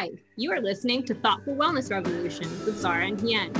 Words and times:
Hi, 0.00 0.10
you 0.36 0.52
are 0.52 0.60
listening 0.60 1.02
to 1.06 1.14
Thoughtful 1.16 1.56
Wellness 1.56 1.90
Revolution 1.90 2.48
with 2.64 2.78
Zara 2.78 3.06
and 3.06 3.20
Hien, 3.20 3.50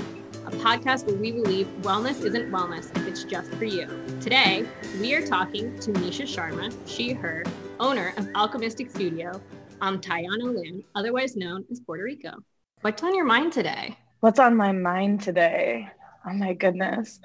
a 0.47 0.53
podcast 0.53 1.05
where 1.05 1.17
we 1.17 1.33
believe 1.33 1.67
wellness 1.81 2.25
isn't 2.25 2.53
wellness 2.53 2.97
if 2.97 3.09
it's 3.09 3.25
just 3.25 3.53
for 3.55 3.65
you. 3.65 3.89
Today, 4.21 4.65
we 5.01 5.17
are 5.17 5.27
talking 5.27 5.77
to 5.81 5.91
Meesha 5.95 6.23
Sharma, 6.23 6.73
she, 6.87 7.13
her, 7.13 7.43
owner 7.81 8.15
of 8.17 8.27
Alchemystic 8.27 8.89
Studio, 8.89 9.43
on 9.81 9.99
Taino 9.99 10.55
Land, 10.55 10.85
otherwise 10.95 11.35
known 11.35 11.65
as 11.73 11.81
Puerto 11.81 12.05
Rico. 12.05 12.35
What's 12.83 13.03
on 13.03 13.17
your 13.17 13.27
mind 13.27 13.53
today? 13.53 13.99
What's 14.21 14.39
on 14.39 14.57
my 14.57 14.71
mind 14.71 15.23
today? 15.23 15.89
Oh 16.25 16.35
my 16.35 16.53
goodness. 16.53 17.19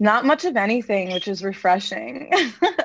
Not 0.00 0.24
much 0.24 0.44
of 0.44 0.56
anything, 0.56 1.12
which 1.12 1.28
is 1.28 1.44
refreshing. 1.44 2.32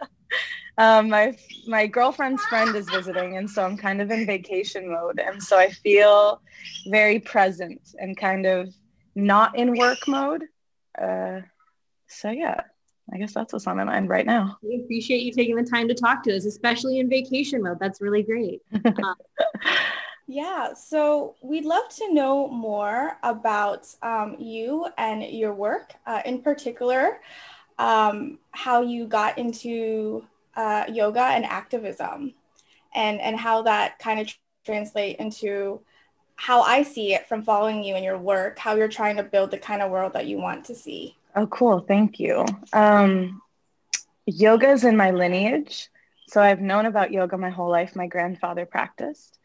um, 0.77 1.09
my 1.09 1.37
my 1.67 1.87
girlfriend's 1.87 2.43
friend 2.45 2.75
is 2.75 2.89
visiting, 2.89 3.37
and 3.37 3.49
so 3.49 3.63
I'm 3.63 3.77
kind 3.77 4.01
of 4.01 4.11
in 4.11 4.25
vacation 4.25 4.91
mode, 4.91 5.19
and 5.19 5.41
so 5.41 5.57
I 5.57 5.69
feel 5.69 6.41
very 6.87 7.19
present 7.19 7.95
and 7.99 8.17
kind 8.17 8.45
of 8.45 8.73
not 9.15 9.57
in 9.57 9.75
work 9.75 9.99
mode. 10.07 10.43
Uh, 11.01 11.41
so 12.07 12.29
yeah, 12.29 12.61
I 13.13 13.17
guess 13.17 13.33
that's 13.33 13.53
what's 13.53 13.67
on 13.67 13.77
my 13.77 13.83
mind 13.83 14.09
right 14.09 14.25
now. 14.25 14.57
We 14.61 14.81
appreciate 14.83 15.23
you 15.23 15.31
taking 15.31 15.55
the 15.55 15.63
time 15.63 15.87
to 15.87 15.93
talk 15.93 16.23
to 16.23 16.35
us, 16.35 16.45
especially 16.45 16.99
in 16.99 17.09
vacation 17.09 17.63
mode. 17.63 17.79
That's 17.79 18.01
really 18.01 18.23
great. 18.23 18.61
Uh, 18.73 19.13
yeah, 20.27 20.73
so 20.73 21.35
we'd 21.41 21.65
love 21.65 21.87
to 21.97 22.13
know 22.13 22.47
more 22.47 23.17
about 23.23 23.87
um, 24.01 24.35
you 24.39 24.87
and 24.97 25.23
your 25.23 25.53
work, 25.53 25.93
uh, 26.05 26.21
in 26.25 26.41
particular, 26.41 27.21
um, 27.77 28.39
how 28.51 28.81
you 28.81 29.05
got 29.05 29.37
into 29.37 30.25
uh, 30.55 30.85
yoga 30.89 31.21
and 31.21 31.45
activism, 31.45 32.33
and 32.93 33.19
and 33.21 33.37
how 33.37 33.61
that 33.63 33.99
kind 33.99 34.19
of 34.19 34.33
translate 34.65 35.17
into 35.17 35.81
how 36.35 36.61
I 36.61 36.83
see 36.83 37.13
it 37.13 37.27
from 37.27 37.43
following 37.43 37.83
you 37.83 37.95
and 37.95 38.03
your 38.03 38.17
work, 38.17 38.59
how 38.59 38.75
you're 38.75 38.87
trying 38.87 39.15
to 39.17 39.23
build 39.23 39.51
the 39.51 39.57
kind 39.57 39.81
of 39.81 39.91
world 39.91 40.13
that 40.13 40.27
you 40.27 40.37
want 40.37 40.65
to 40.65 40.75
see. 40.75 41.15
Oh, 41.35 41.47
cool. 41.47 41.79
Thank 41.79 42.19
you. 42.19 42.45
Um, 42.73 43.41
yoga 44.25 44.71
is 44.71 44.83
in 44.83 44.97
my 44.97 45.11
lineage. 45.11 45.89
So 46.27 46.41
I've 46.41 46.61
known 46.61 46.85
about 46.85 47.11
yoga 47.11 47.37
my 47.37 47.49
whole 47.49 47.69
life. 47.69 47.95
My 47.95 48.07
grandfather 48.07 48.65
practiced. 48.65 49.37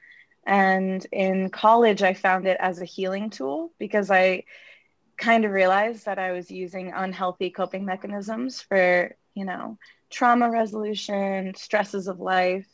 And 0.46 1.06
in 1.12 1.50
college, 1.50 2.02
I 2.02 2.14
found 2.14 2.46
it 2.46 2.56
as 2.60 2.80
a 2.80 2.86
healing 2.86 3.30
tool 3.30 3.72
because 3.78 4.10
I 4.10 4.44
kind 5.16 5.44
of 5.44 5.52
realized 5.52 6.06
that 6.06 6.18
I 6.18 6.32
was 6.32 6.50
using 6.50 6.92
unhealthy 6.92 7.50
coping 7.50 7.84
mechanisms 7.84 8.62
for, 8.62 9.14
you 9.34 9.44
know, 9.44 9.78
trauma 10.10 10.50
resolution, 10.50 11.54
stresses 11.54 12.08
of 12.08 12.20
life, 12.20 12.66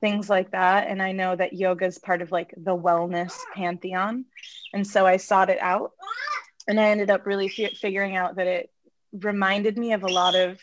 things 0.00 0.30
like 0.30 0.50
that. 0.52 0.88
And 0.88 1.02
I 1.02 1.12
know 1.12 1.34
that 1.34 1.52
yoga 1.52 1.86
is 1.86 1.98
part 1.98 2.22
of 2.22 2.30
like 2.32 2.54
the 2.56 2.76
wellness 2.76 3.34
pantheon. 3.54 4.24
And 4.72 4.86
so 4.86 5.06
I 5.06 5.16
sought 5.16 5.50
it 5.50 5.60
out. 5.60 5.92
And 6.68 6.80
I 6.80 6.90
ended 6.90 7.10
up 7.10 7.26
really 7.26 7.46
f- 7.46 7.76
figuring 7.76 8.16
out 8.16 8.36
that 8.36 8.46
it 8.46 8.70
reminded 9.12 9.78
me 9.78 9.92
of 9.92 10.02
a 10.02 10.08
lot 10.08 10.34
of 10.34 10.58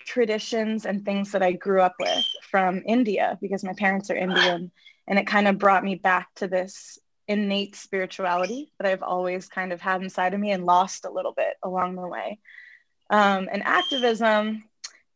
traditions 0.00 0.86
and 0.86 1.04
things 1.04 1.32
that 1.32 1.42
I 1.42 1.52
grew 1.52 1.80
up 1.80 1.94
with 1.98 2.24
from 2.50 2.82
India 2.86 3.38
because 3.40 3.64
my 3.64 3.74
parents 3.74 4.10
are 4.10 4.16
Indian 4.16 4.70
and 5.08 5.18
it 5.18 5.26
kind 5.26 5.48
of 5.48 5.58
brought 5.58 5.84
me 5.84 5.96
back 5.96 6.28
to 6.36 6.48
this 6.48 6.98
innate 7.28 7.74
spirituality 7.74 8.70
that 8.78 8.90
I've 8.90 9.02
always 9.02 9.48
kind 9.48 9.72
of 9.72 9.80
had 9.80 10.02
inside 10.02 10.32
of 10.32 10.40
me 10.40 10.52
and 10.52 10.64
lost 10.64 11.04
a 11.04 11.10
little 11.10 11.32
bit 11.32 11.54
along 11.62 11.96
the 11.96 12.06
way. 12.06 12.38
Um, 13.10 13.48
and 13.52 13.62
activism, 13.64 14.64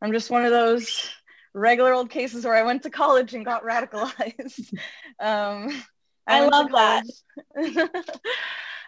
I'm 0.03 0.13
just 0.13 0.31
one 0.31 0.45
of 0.45 0.51
those 0.51 1.09
regular 1.53 1.93
old 1.93 2.11
cases 2.11 2.45
where 2.45 2.55
I 2.55 2.63
went 2.63 2.83
to 2.85 2.91
college 2.91 3.35
and 3.35 3.45
got 3.45 3.65
radicalized. 3.65 4.73
um, 5.21 5.83
I, 6.27 6.45
I 6.45 6.49
love 6.49 6.71
that. 6.73 7.05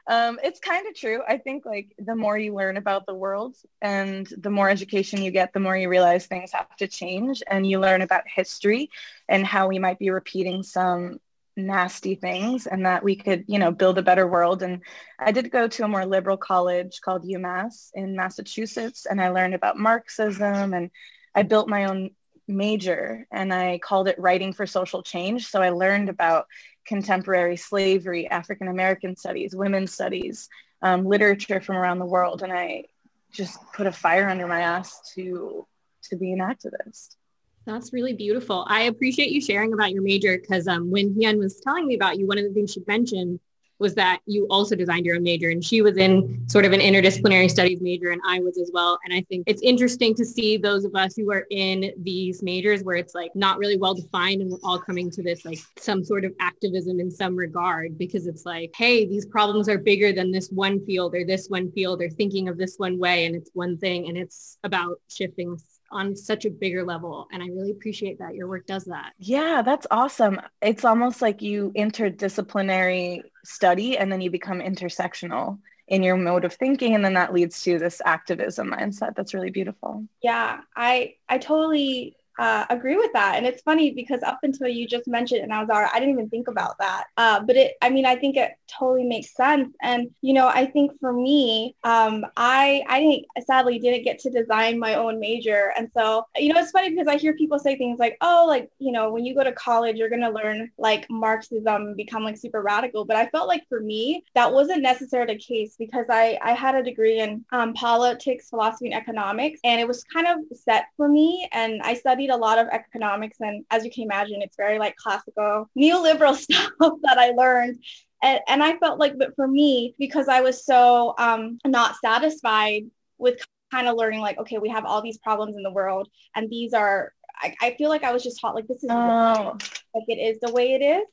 um, 0.07 0.39
it's 0.43 0.61
kind 0.61 0.87
of 0.87 0.95
true. 0.95 1.23
I 1.27 1.39
think 1.39 1.65
like 1.67 1.95
the 1.99 2.15
more 2.15 2.39
you 2.39 2.55
learn 2.55 2.77
about 2.77 3.07
the 3.07 3.15
world 3.15 3.57
and 3.81 4.27
the 4.39 4.51
more 4.51 4.71
education 4.71 5.23
you 5.23 5.31
get, 5.31 5.53
the 5.53 5.61
more 5.61 5.77
you 5.77 5.89
realize 5.89 6.27
things 6.27 6.53
have 6.53 6.77
to 6.77 6.87
change 6.87 7.43
and 7.47 7.67
you 7.67 7.81
learn 7.81 8.03
about 8.03 8.25
history 8.27 8.91
and 9.29 9.47
how 9.47 9.69
we 9.69 9.79
might 9.79 9.99
be 9.99 10.11
repeating 10.11 10.63
some 10.63 11.19
nasty 11.57 12.15
things 12.15 12.67
and 12.67 12.87
that 12.87 13.05
we 13.05 13.17
could, 13.17 13.45
you 13.47 13.59
know, 13.59 13.71
build 13.71 13.99
a 13.99 14.03
better 14.03 14.27
world. 14.27 14.63
And 14.63 14.81
I 15.19 15.33
did 15.33 15.51
go 15.51 15.69
to 15.69 15.85
a 15.85 15.89
more 15.89 16.07
liberal 16.07 16.37
college 16.37 17.01
called 17.01 17.25
UMass 17.25 17.91
in 17.95 18.17
Massachusetts 18.17 19.07
and 19.07 19.21
I 19.21 19.29
learned 19.29 19.55
about 19.55 19.79
Marxism 19.79 20.75
and 20.75 20.91
I 21.35 21.43
built 21.43 21.69
my 21.69 21.85
own 21.85 22.11
major 22.49 23.27
and 23.31 23.53
I 23.53 23.79
called 23.79 24.09
it 24.09 24.19
writing 24.19 24.53
for 24.53 24.67
social 24.67 25.03
change. 25.03 25.47
So 25.47 25.61
I 25.61 25.71
learned 25.71 26.09
about 26.09 26.47
contemporary 26.87 27.57
slavery, 27.57 28.29
African 28.29 28.69
American 28.69 29.17
studies, 29.17 29.55
women's 29.55 29.93
studies, 29.93 30.49
um, 30.83 31.05
literature 31.05 31.61
from 31.61 31.77
around 31.77 31.99
the 31.99 32.07
world, 32.07 32.43
and 32.43 32.53
I 32.53 32.85
just 33.33 33.59
put 33.73 33.87
a 33.87 33.93
fire 33.93 34.29
under 34.29 34.47
my 34.47 34.61
ass 34.61 35.13
to 35.15 35.67
to 36.11 36.17
be 36.17 36.33
an 36.33 36.41
activist. 36.41 37.17
That's 37.65 37.93
really 37.93 38.13
beautiful. 38.13 38.65
I 38.69 38.83
appreciate 38.83 39.31
you 39.31 39.41
sharing 39.41 39.73
about 39.73 39.93
your 39.93 40.03
major 40.03 40.37
because 40.37 40.67
um, 40.67 40.91
when 40.91 41.15
Hien 41.15 41.39
was 41.39 41.61
telling 41.61 41.87
me 41.87 41.95
about 41.95 42.19
you, 42.19 42.27
one 42.27 42.39
of 42.39 42.45
the 42.45 42.53
things 42.53 42.73
she 42.73 42.83
mentioned 42.89 43.39
was 43.79 43.95
that 43.97 44.21
you 44.27 44.47
also 44.49 44.77
designed 44.77 45.05
your 45.05 45.17
own 45.17 45.23
major 45.25 45.51
and 45.51 45.63
she 45.63 45.83
was 45.83 45.97
in 45.97 46.45
sort 46.49 46.65
of 46.65 46.73
an 46.73 46.81
interdisciplinary 46.81 47.51
studies 47.51 47.81
major 47.81 48.11
and 48.11 48.21
I 48.25 48.39
was 48.39 48.57
as 48.57 48.71
well. 48.73 48.99
And 49.05 49.13
I 49.13 49.23
think 49.29 49.43
it's 49.47 49.61
interesting 49.61 50.15
to 50.15 50.25
see 50.25 50.57
those 50.57 50.85
of 50.85 50.95
us 50.95 51.17
who 51.17 51.31
are 51.33 51.47
in 51.51 51.93
these 51.99 52.43
majors 52.45 52.85
where 52.85 52.95
it's 52.97 53.15
like 53.15 53.33
not 53.35 53.59
really 53.59 53.77
well 53.77 53.95
defined 53.95 54.41
and 54.41 54.51
we're 54.51 54.59
all 54.63 54.79
coming 54.79 55.11
to 55.11 55.23
this 55.23 55.45
like 55.45 55.59
some 55.79 56.05
sort 56.05 56.25
of 56.25 56.33
activism 56.39 57.01
in 57.01 57.11
some 57.11 57.35
regard 57.35 57.99
because 57.99 58.29
it's 58.29 58.47
like, 58.47 58.71
hey, 58.77 59.05
these 59.05 59.27
problems 59.27 59.69
are 59.69 59.79
bigger 59.79 60.13
than 60.13 60.31
this 60.31 60.49
one 60.51 60.85
field 60.87 61.15
or 61.15 61.25
this 61.25 61.49
one 61.49 61.71
field 61.73 62.01
or 62.01 62.09
thinking 62.09 62.49
of 62.49 62.57
this 62.57 62.77
one 62.79 62.99
way 63.01 63.27
and 63.27 63.35
it's 63.35 63.51
one 63.53 63.77
thing 63.79 64.09
and 64.09 64.17
it's 64.17 64.59
about 64.63 65.01
shifting 65.09 65.59
on 65.93 66.17
such 66.17 66.45
a 66.45 66.51
bigger 66.51 66.85
level. 66.85 67.29
And 67.33 67.43
I 67.43 67.47
really 67.47 67.71
appreciate 67.71 68.19
that 68.19 68.35
your 68.35 68.49
work 68.49 68.67
does 68.67 68.85
that. 68.85 69.13
Yeah, 69.19 69.63
that's 69.65 69.87
awesome. 69.91 70.41
It's 70.61 70.85
almost 70.85 71.23
like 71.23 71.43
you 71.43 71.73
interdisciplinary 71.77 73.23
study 73.45 73.99
and 73.99 74.11
then 74.11 74.21
you 74.21 74.31
become 74.31 74.61
intersectional 74.61 75.59
in 75.89 76.03
your 76.03 76.17
mode 76.17 76.45
of 76.45 76.55
thinking 76.55 76.95
and 76.95 77.05
then 77.05 77.15
that 77.15 77.35
leads 77.35 77.63
to 77.63 77.79
this 77.79 78.01
activism 78.07 78.71
mindset 78.71 79.15
that's 79.17 79.35
really 79.35 79.51
beautiful 79.51 80.07
yeah 80.23 80.61
i 80.77 81.13
i 81.29 81.39
totally 81.39 82.17
uh, 82.39 82.65
agree 82.71 82.97
with 82.97 83.13
that. 83.13 83.37
And 83.37 83.47
it's 83.47 83.63
funny 83.63 83.93
because 83.93 84.23
up 84.23 84.41
until 84.43 84.69
you 84.69 84.87
just 84.87 85.07
mentioned, 85.07 85.43
and 85.43 85.53
I 85.53 85.61
was 85.61 85.71
all 85.71 85.81
right, 85.81 85.91
I 85.93 85.99
didn't 85.99 86.15
even 86.15 86.31
think 86.31 86.49
about 86.49 86.79
that. 86.79 87.05
Uh, 87.17 87.41
but 87.41 87.57
it, 87.57 87.75
I 87.83 87.91
mean, 87.91 88.07
I 88.07 88.17
think 88.17 88.37
it 88.37 88.53
totally 88.67 89.05
makes 89.05 89.35
sense. 89.35 89.75
And, 89.83 90.11
you 90.23 90.33
know, 90.33 90.49
I 90.49 90.67
think 90.67 90.99
for 91.01 91.13
me, 91.13 91.77
um, 91.85 92.25
I, 92.37 92.83
I 92.89 93.01
didn't, 93.01 93.27
sadly 93.47 93.79
didn't 93.79 94.05
get 94.05 94.19
to 94.21 94.31
design 94.31 94.79
my 94.79 94.95
own 94.95 95.21
major. 95.21 95.73
And 95.77 95.91
so, 95.97 96.27
you 96.37 96.53
know, 96.53 96.61
it's 96.61 96.71
funny 96.71 96.91
because 96.91 97.09
I 97.09 97.17
hear 97.17 97.35
people 97.35 97.59
say 97.59 97.77
things 97.77 97.99
like, 97.99 98.17
oh, 98.21 98.47
like, 98.49 98.71
you 98.79 98.93
know, 98.93 99.11
when 99.11 99.25
you 99.25 99.35
go 99.35 99.45
to 99.45 99.53
college, 99.53 99.97
you're 99.97 100.09
going 100.09 100.23
to 100.23 100.31
learn 100.31 100.71
like 100.79 101.07
Marxism, 101.11 101.95
become 101.95 102.25
like 102.25 102.37
super 102.37 102.63
radical. 102.63 103.05
But 103.05 103.17
I 103.17 103.27
felt 103.27 103.49
like 103.49 103.69
for 103.69 103.81
me, 103.81 104.25
that 104.35 104.53
wasn't 104.53 104.83
necessarily 104.83 105.35
the 105.35 105.41
case 105.41 105.77
because 105.79 106.07
I, 106.09 106.39
I 106.43 106.53
had 106.53 106.75
a 106.75 106.83
degree 106.83 107.21
in 107.21 107.45
um, 107.53 107.75
politics, 107.75 108.49
philosophy, 108.49 108.87
and 108.87 108.95
economics. 108.95 109.61
And 109.65 109.81
it 109.81 109.89
was 109.89 110.05
kind 110.05 110.27
of 110.27 110.39
set 110.57 110.87
for 110.97 111.09
me. 111.09 111.49
And 111.53 111.83
I 111.83 111.95
studied 111.95 112.22
studied 112.23 112.35
a 112.35 112.37
lot 112.37 112.59
of 112.59 112.69
economics 112.69 113.39
and 113.41 113.65
as 113.71 113.85
you 113.85 113.91
can 113.91 114.05
imagine, 114.05 114.43
it's 114.43 114.57
very 114.57 114.79
like 114.79 114.97
classical 114.97 115.69
neoliberal 115.79 116.37
stuff 116.37 116.71
that 116.79 117.19
I 117.19 117.31
learned. 117.31 117.83
And, 118.23 118.41
and 118.49 118.63
I 118.63 118.77
felt 118.79 119.01
like, 119.01 119.19
but 119.19 119.35
for 119.35 119.49
me, 119.49 119.95
because 119.99 120.29
I 120.29 120.43
was 120.43 120.65
so 120.65 121.15
um, 121.19 121.59
not 121.67 121.97
satisfied 122.05 122.85
with 123.19 123.45
kind 123.73 123.89
of 123.89 123.97
learning 123.97 124.21
like, 124.21 124.39
okay, 124.39 124.59
we 124.59 124.69
have 124.69 124.85
all 124.85 125.03
these 125.03 125.19
problems 125.19 125.57
in 125.57 125.63
the 125.63 125.73
world 125.73 126.09
and 126.37 126.49
these 126.49 126.73
are, 126.73 127.13
I, 127.37 127.55
I 127.61 127.75
feel 127.75 127.89
like 127.89 128.05
I 128.05 128.13
was 128.13 128.23
just 128.23 128.41
taught 128.41 128.55
like, 128.55 128.69
this 128.69 128.85
is 128.85 128.91
oh. 128.91 129.57
like 129.95 130.05
it 130.09 130.21
is 130.21 130.39
the 130.41 130.53
way 130.53 130.75
it 130.75 130.83
is. 130.83 131.05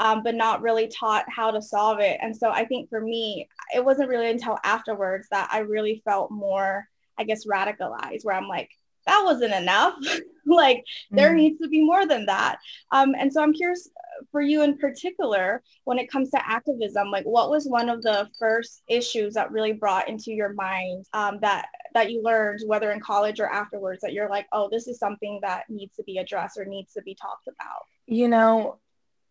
Um, 0.00 0.22
but 0.22 0.36
not 0.36 0.62
really 0.62 0.86
taught 0.86 1.24
how 1.28 1.50
to 1.50 1.60
solve 1.60 1.98
it. 1.98 2.20
And 2.22 2.36
so 2.36 2.50
I 2.50 2.66
think 2.66 2.88
for 2.88 3.00
me, 3.00 3.48
it 3.74 3.84
wasn't 3.84 4.08
really 4.08 4.30
until 4.30 4.56
afterwards 4.62 5.26
that 5.32 5.48
I 5.50 5.58
really 5.58 6.02
felt 6.04 6.30
more, 6.30 6.86
I 7.18 7.24
guess, 7.24 7.44
radicalized, 7.46 8.24
where 8.24 8.36
I'm 8.36 8.46
like, 8.46 8.70
that 9.08 9.24
wasn't 9.24 9.54
enough. 9.54 9.94
like 10.46 10.84
there 11.10 11.32
mm. 11.32 11.36
needs 11.36 11.60
to 11.60 11.68
be 11.68 11.84
more 11.84 12.06
than 12.06 12.26
that. 12.26 12.58
Um, 12.92 13.14
and 13.18 13.32
so 13.32 13.42
I'm 13.42 13.52
curious 13.52 13.90
for 14.30 14.40
you 14.40 14.62
in 14.62 14.76
particular, 14.78 15.62
when 15.84 15.98
it 15.98 16.10
comes 16.10 16.30
to 16.30 16.48
activism, 16.48 17.10
like 17.10 17.24
what 17.24 17.50
was 17.50 17.66
one 17.66 17.88
of 17.88 18.02
the 18.02 18.28
first 18.38 18.82
issues 18.88 19.34
that 19.34 19.52
really 19.52 19.72
brought 19.72 20.08
into 20.08 20.32
your 20.32 20.52
mind 20.52 21.06
um, 21.12 21.38
that 21.40 21.66
that 21.94 22.10
you 22.10 22.22
learned, 22.22 22.60
whether 22.66 22.90
in 22.92 23.00
college 23.00 23.40
or 23.40 23.46
afterwards, 23.46 24.00
that 24.02 24.12
you're 24.12 24.28
like, 24.28 24.46
oh, 24.52 24.68
this 24.70 24.88
is 24.88 24.98
something 24.98 25.38
that 25.42 25.64
needs 25.68 25.96
to 25.96 26.02
be 26.02 26.18
addressed 26.18 26.58
or 26.58 26.64
needs 26.64 26.92
to 26.92 27.02
be 27.02 27.14
talked 27.14 27.48
about? 27.48 27.82
You 28.06 28.28
know, 28.28 28.78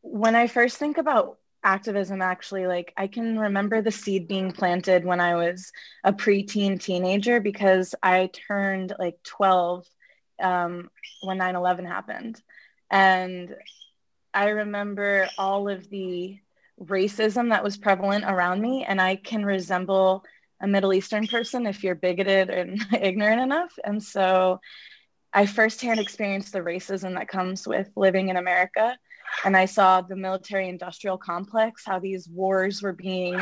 when 0.01 0.35
I 0.35 0.47
first 0.47 0.77
think 0.77 0.97
about 0.97 1.37
activism 1.67 2.21
actually 2.21 2.65
like 2.65 2.93
i 2.97 3.07
can 3.07 3.37
remember 3.37 3.81
the 3.81 3.91
seed 3.91 4.27
being 4.27 4.51
planted 4.51 5.03
when 5.03 5.19
i 5.19 5.35
was 5.35 5.71
a 6.03 6.13
preteen 6.13 6.79
teenager 6.79 7.39
because 7.41 7.93
i 8.01 8.29
turned 8.47 8.93
like 8.99 9.17
12 9.23 9.85
um, 10.41 10.89
when 11.23 11.37
9-11 11.37 11.85
happened 11.85 12.41
and 12.89 13.53
i 14.33 14.47
remember 14.47 15.29
all 15.37 15.67
of 15.67 15.89
the 15.89 16.39
racism 16.81 17.49
that 17.49 17.63
was 17.63 17.77
prevalent 17.77 18.23
around 18.25 18.61
me 18.61 18.85
and 18.87 19.01
I 19.01 19.15
can 19.15 19.45
resemble 19.45 20.23
a 20.61 20.67
Middle 20.67 20.93
Eastern 20.93 21.27
person 21.27 21.65
if 21.65 21.83
you're 21.83 21.95
bigoted 21.95 22.49
and 22.49 22.83
ignorant 23.01 23.41
enough. 23.41 23.71
And 23.83 24.01
so 24.01 24.59
I 25.33 25.45
firsthand 25.45 25.99
experienced 25.99 26.53
the 26.53 26.59
racism 26.59 27.15
that 27.15 27.27
comes 27.27 27.67
with 27.67 27.89
living 27.95 28.29
in 28.29 28.37
America. 28.37 28.97
And 29.45 29.55
I 29.55 29.65
saw 29.65 30.01
the 30.01 30.15
military 30.15 30.69
industrial 30.69 31.17
complex, 31.17 31.83
how 31.85 31.99
these 31.99 32.27
wars 32.27 32.81
were 32.81 32.93
being 32.93 33.39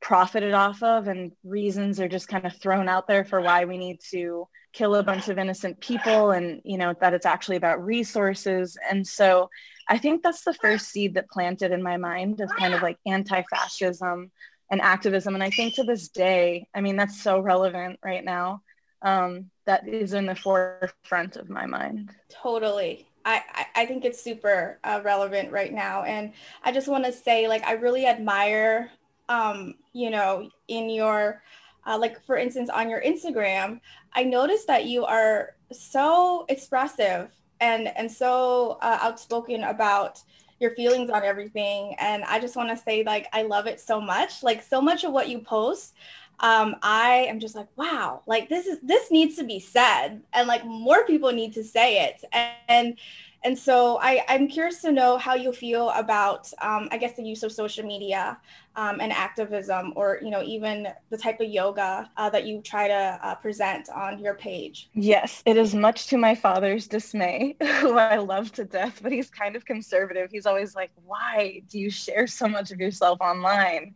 profited 0.00 0.54
off 0.54 0.82
of, 0.82 1.08
and 1.08 1.32
reasons 1.44 2.00
are 2.00 2.08
just 2.08 2.28
kind 2.28 2.46
of 2.46 2.56
thrown 2.56 2.88
out 2.88 3.06
there 3.06 3.24
for 3.24 3.40
why 3.40 3.64
we 3.64 3.76
need 3.76 4.00
to 4.10 4.48
kill 4.72 4.94
a 4.94 5.02
bunch 5.02 5.28
of 5.28 5.38
innocent 5.38 5.80
people, 5.80 6.30
and 6.30 6.60
you 6.64 6.78
know, 6.78 6.94
that 7.00 7.14
it's 7.14 7.26
actually 7.26 7.56
about 7.56 7.84
resources. 7.84 8.76
And 8.90 9.06
so 9.06 9.48
I 9.88 9.98
think 9.98 10.22
that's 10.22 10.44
the 10.44 10.54
first 10.54 10.88
seed 10.88 11.14
that 11.14 11.28
planted 11.30 11.72
in 11.72 11.82
my 11.82 11.96
mind 11.96 12.40
of 12.40 12.54
kind 12.56 12.74
of 12.74 12.82
like 12.82 12.96
anti 13.06 13.42
fascism 13.50 14.30
and 14.70 14.80
activism. 14.80 15.34
And 15.34 15.42
I 15.42 15.50
think 15.50 15.74
to 15.74 15.82
this 15.82 16.08
day, 16.08 16.66
I 16.74 16.80
mean, 16.80 16.96
that's 16.96 17.22
so 17.22 17.40
relevant 17.40 17.98
right 18.02 18.24
now. 18.24 18.62
Um, 19.02 19.50
that 19.66 19.88
is 19.88 20.12
in 20.12 20.26
the 20.26 20.34
forefront 20.34 21.36
of 21.36 21.48
my 21.48 21.66
mind. 21.66 22.10
Totally. 22.42 23.09
I, 23.24 23.66
I 23.76 23.86
think 23.86 24.04
it's 24.04 24.22
super 24.22 24.78
uh, 24.84 25.00
relevant 25.04 25.52
right 25.52 25.72
now. 25.72 26.04
And 26.04 26.32
I 26.64 26.72
just 26.72 26.88
want 26.88 27.04
to 27.04 27.12
say, 27.12 27.48
like, 27.48 27.64
I 27.64 27.72
really 27.72 28.06
admire, 28.06 28.90
um, 29.28 29.74
you 29.92 30.10
know, 30.10 30.50
in 30.68 30.88
your, 30.88 31.42
uh, 31.86 31.98
like, 31.98 32.24
for 32.24 32.36
instance, 32.36 32.70
on 32.70 32.88
your 32.88 33.02
Instagram, 33.02 33.80
I 34.14 34.24
noticed 34.24 34.66
that 34.66 34.86
you 34.86 35.04
are 35.04 35.54
so 35.70 36.46
expressive 36.48 37.30
and, 37.60 37.88
and 37.96 38.10
so 38.10 38.78
uh, 38.80 38.98
outspoken 39.02 39.64
about 39.64 40.22
your 40.58 40.72
feelings 40.72 41.10
on 41.10 41.22
everything. 41.22 41.94
And 41.98 42.24
I 42.24 42.38
just 42.38 42.56
want 42.56 42.70
to 42.70 42.76
say, 42.76 43.02
like, 43.04 43.28
I 43.32 43.42
love 43.42 43.66
it 43.66 43.80
so 43.80 44.00
much. 44.00 44.42
Like, 44.42 44.62
so 44.62 44.80
much 44.80 45.04
of 45.04 45.12
what 45.12 45.28
you 45.28 45.40
post, 45.40 45.94
um, 46.40 46.76
I 46.82 47.26
am 47.28 47.38
just 47.38 47.54
like, 47.54 47.68
wow, 47.76 48.22
like 48.26 48.48
this 48.48 48.66
is 48.66 48.78
this 48.82 49.10
needs 49.10 49.36
to 49.36 49.44
be 49.44 49.60
said, 49.60 50.22
and 50.32 50.48
like 50.48 50.64
more 50.64 51.04
people 51.04 51.32
need 51.32 51.52
to 51.54 51.64
say 51.64 52.04
it. 52.04 52.24
And, 52.68 52.96
and 53.42 53.58
so 53.58 53.98
I, 54.00 54.24
I'm 54.28 54.48
curious 54.48 54.82
to 54.82 54.92
know 54.92 55.16
how 55.16 55.34
you 55.34 55.52
feel 55.52 55.90
about, 55.90 56.50
um, 56.60 56.88
I 56.90 56.98
guess, 56.98 57.14
the 57.16 57.22
use 57.22 57.42
of 57.42 57.52
social 57.52 57.86
media 57.86 58.38
um, 58.76 59.00
and 59.00 59.12
activism, 59.12 59.92
or 59.96 60.18
you 60.22 60.30
know, 60.30 60.42
even 60.42 60.88
the 61.10 61.18
type 61.18 61.40
of 61.40 61.48
yoga 61.48 62.10
uh, 62.16 62.30
that 62.30 62.46
you 62.46 62.62
try 62.62 62.88
to 62.88 63.18
uh, 63.22 63.34
present 63.34 63.88
on 63.90 64.18
your 64.18 64.34
page. 64.34 64.88
Yes, 64.94 65.42
it 65.44 65.56
is 65.56 65.74
much 65.74 66.06
to 66.08 66.16
my 66.16 66.34
father's 66.34 66.86
dismay, 66.86 67.56
who 67.80 67.98
I 67.98 68.16
love 68.16 68.52
to 68.52 68.64
death, 68.64 69.00
but 69.02 69.12
he's 69.12 69.28
kind 69.28 69.56
of 69.56 69.64
conservative. 69.66 70.30
He's 70.30 70.46
always 70.46 70.74
like, 70.74 70.90
"Why 71.04 71.62
do 71.68 71.78
you 71.78 71.90
share 71.90 72.26
so 72.26 72.48
much 72.48 72.70
of 72.70 72.80
yourself 72.80 73.20
online?" 73.20 73.94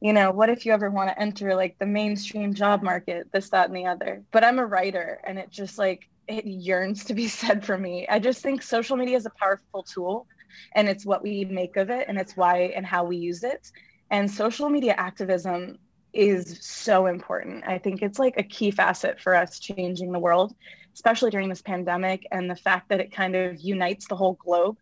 You 0.00 0.12
know, 0.12 0.30
what 0.30 0.50
if 0.50 0.66
you 0.66 0.72
ever 0.72 0.90
want 0.90 1.08
to 1.08 1.20
enter 1.20 1.54
like 1.54 1.78
the 1.78 1.86
mainstream 1.86 2.54
job 2.54 2.82
market, 2.82 3.28
this, 3.32 3.50
that, 3.50 3.68
and 3.68 3.76
the 3.76 3.86
other? 3.86 4.22
But 4.30 4.44
I'm 4.44 4.58
a 4.58 4.66
writer 4.66 5.20
and 5.24 5.38
it 5.38 5.50
just 5.50 5.78
like, 5.78 6.08
it 6.28 6.44
yearns 6.44 7.04
to 7.04 7.14
be 7.14 7.28
said 7.40 7.64
for 7.64 7.78
me. 7.78 8.06
I 8.08 8.18
just 8.18 8.42
think 8.42 8.62
social 8.62 8.96
media 8.96 9.16
is 9.16 9.26
a 9.26 9.30
powerful 9.30 9.82
tool 9.82 10.26
and 10.74 10.88
it's 10.88 11.06
what 11.06 11.22
we 11.22 11.44
make 11.44 11.76
of 11.76 11.90
it 11.90 12.06
and 12.08 12.18
it's 12.18 12.36
why 12.36 12.72
and 12.76 12.84
how 12.84 13.04
we 13.04 13.16
use 13.16 13.42
it. 13.42 13.70
And 14.10 14.30
social 14.30 14.68
media 14.68 14.94
activism 14.96 15.78
is 16.12 16.58
so 16.60 17.06
important. 17.06 17.64
I 17.66 17.78
think 17.78 18.02
it's 18.02 18.18
like 18.18 18.34
a 18.38 18.42
key 18.42 18.70
facet 18.70 19.20
for 19.20 19.34
us 19.34 19.58
changing 19.58 20.12
the 20.12 20.18
world, 20.18 20.54
especially 20.94 21.30
during 21.30 21.48
this 21.48 21.62
pandemic 21.62 22.26
and 22.30 22.50
the 22.50 22.56
fact 22.56 22.88
that 22.88 23.00
it 23.00 23.12
kind 23.12 23.34
of 23.34 23.60
unites 23.60 24.06
the 24.08 24.16
whole 24.16 24.34
globe 24.34 24.78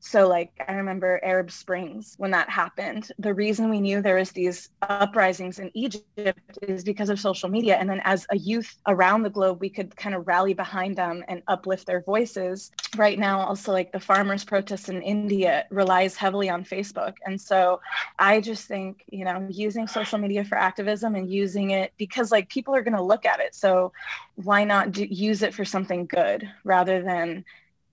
so 0.00 0.28
like 0.28 0.52
I 0.66 0.74
remember 0.74 1.20
Arab 1.22 1.50
Springs 1.50 2.14
when 2.18 2.30
that 2.32 2.48
happened. 2.48 3.10
The 3.18 3.34
reason 3.34 3.70
we 3.70 3.80
knew 3.80 4.00
there 4.00 4.16
was 4.16 4.30
these 4.30 4.70
uprisings 4.82 5.58
in 5.58 5.70
Egypt 5.74 6.58
is 6.62 6.84
because 6.84 7.08
of 7.08 7.18
social 7.18 7.48
media. 7.48 7.76
And 7.76 7.88
then 7.88 8.00
as 8.04 8.26
a 8.30 8.36
youth 8.36 8.76
around 8.86 9.22
the 9.22 9.30
globe, 9.30 9.60
we 9.60 9.70
could 9.70 9.96
kind 9.96 10.14
of 10.14 10.26
rally 10.26 10.54
behind 10.54 10.96
them 10.96 11.24
and 11.28 11.42
uplift 11.48 11.86
their 11.86 12.02
voices. 12.02 12.70
Right 12.96 13.18
now, 13.18 13.40
also 13.40 13.72
like 13.72 13.92
the 13.92 14.00
farmers' 14.00 14.44
protests 14.44 14.88
in 14.88 15.02
India 15.02 15.64
relies 15.70 16.16
heavily 16.16 16.48
on 16.48 16.64
Facebook. 16.64 17.14
And 17.24 17.40
so 17.40 17.80
I 18.18 18.40
just 18.40 18.66
think, 18.66 19.04
you 19.10 19.24
know, 19.24 19.46
using 19.50 19.86
social 19.86 20.18
media 20.18 20.44
for 20.44 20.56
activism 20.56 21.14
and 21.14 21.30
using 21.30 21.70
it 21.70 21.92
because 21.96 22.30
like 22.30 22.48
people 22.48 22.74
are 22.74 22.82
going 22.82 22.96
to 22.96 23.02
look 23.02 23.24
at 23.26 23.40
it. 23.40 23.54
So 23.54 23.92
why 24.36 24.64
not 24.64 24.92
do, 24.92 25.04
use 25.04 25.42
it 25.42 25.54
for 25.54 25.64
something 25.64 26.06
good 26.06 26.48
rather 26.64 27.02
than 27.02 27.44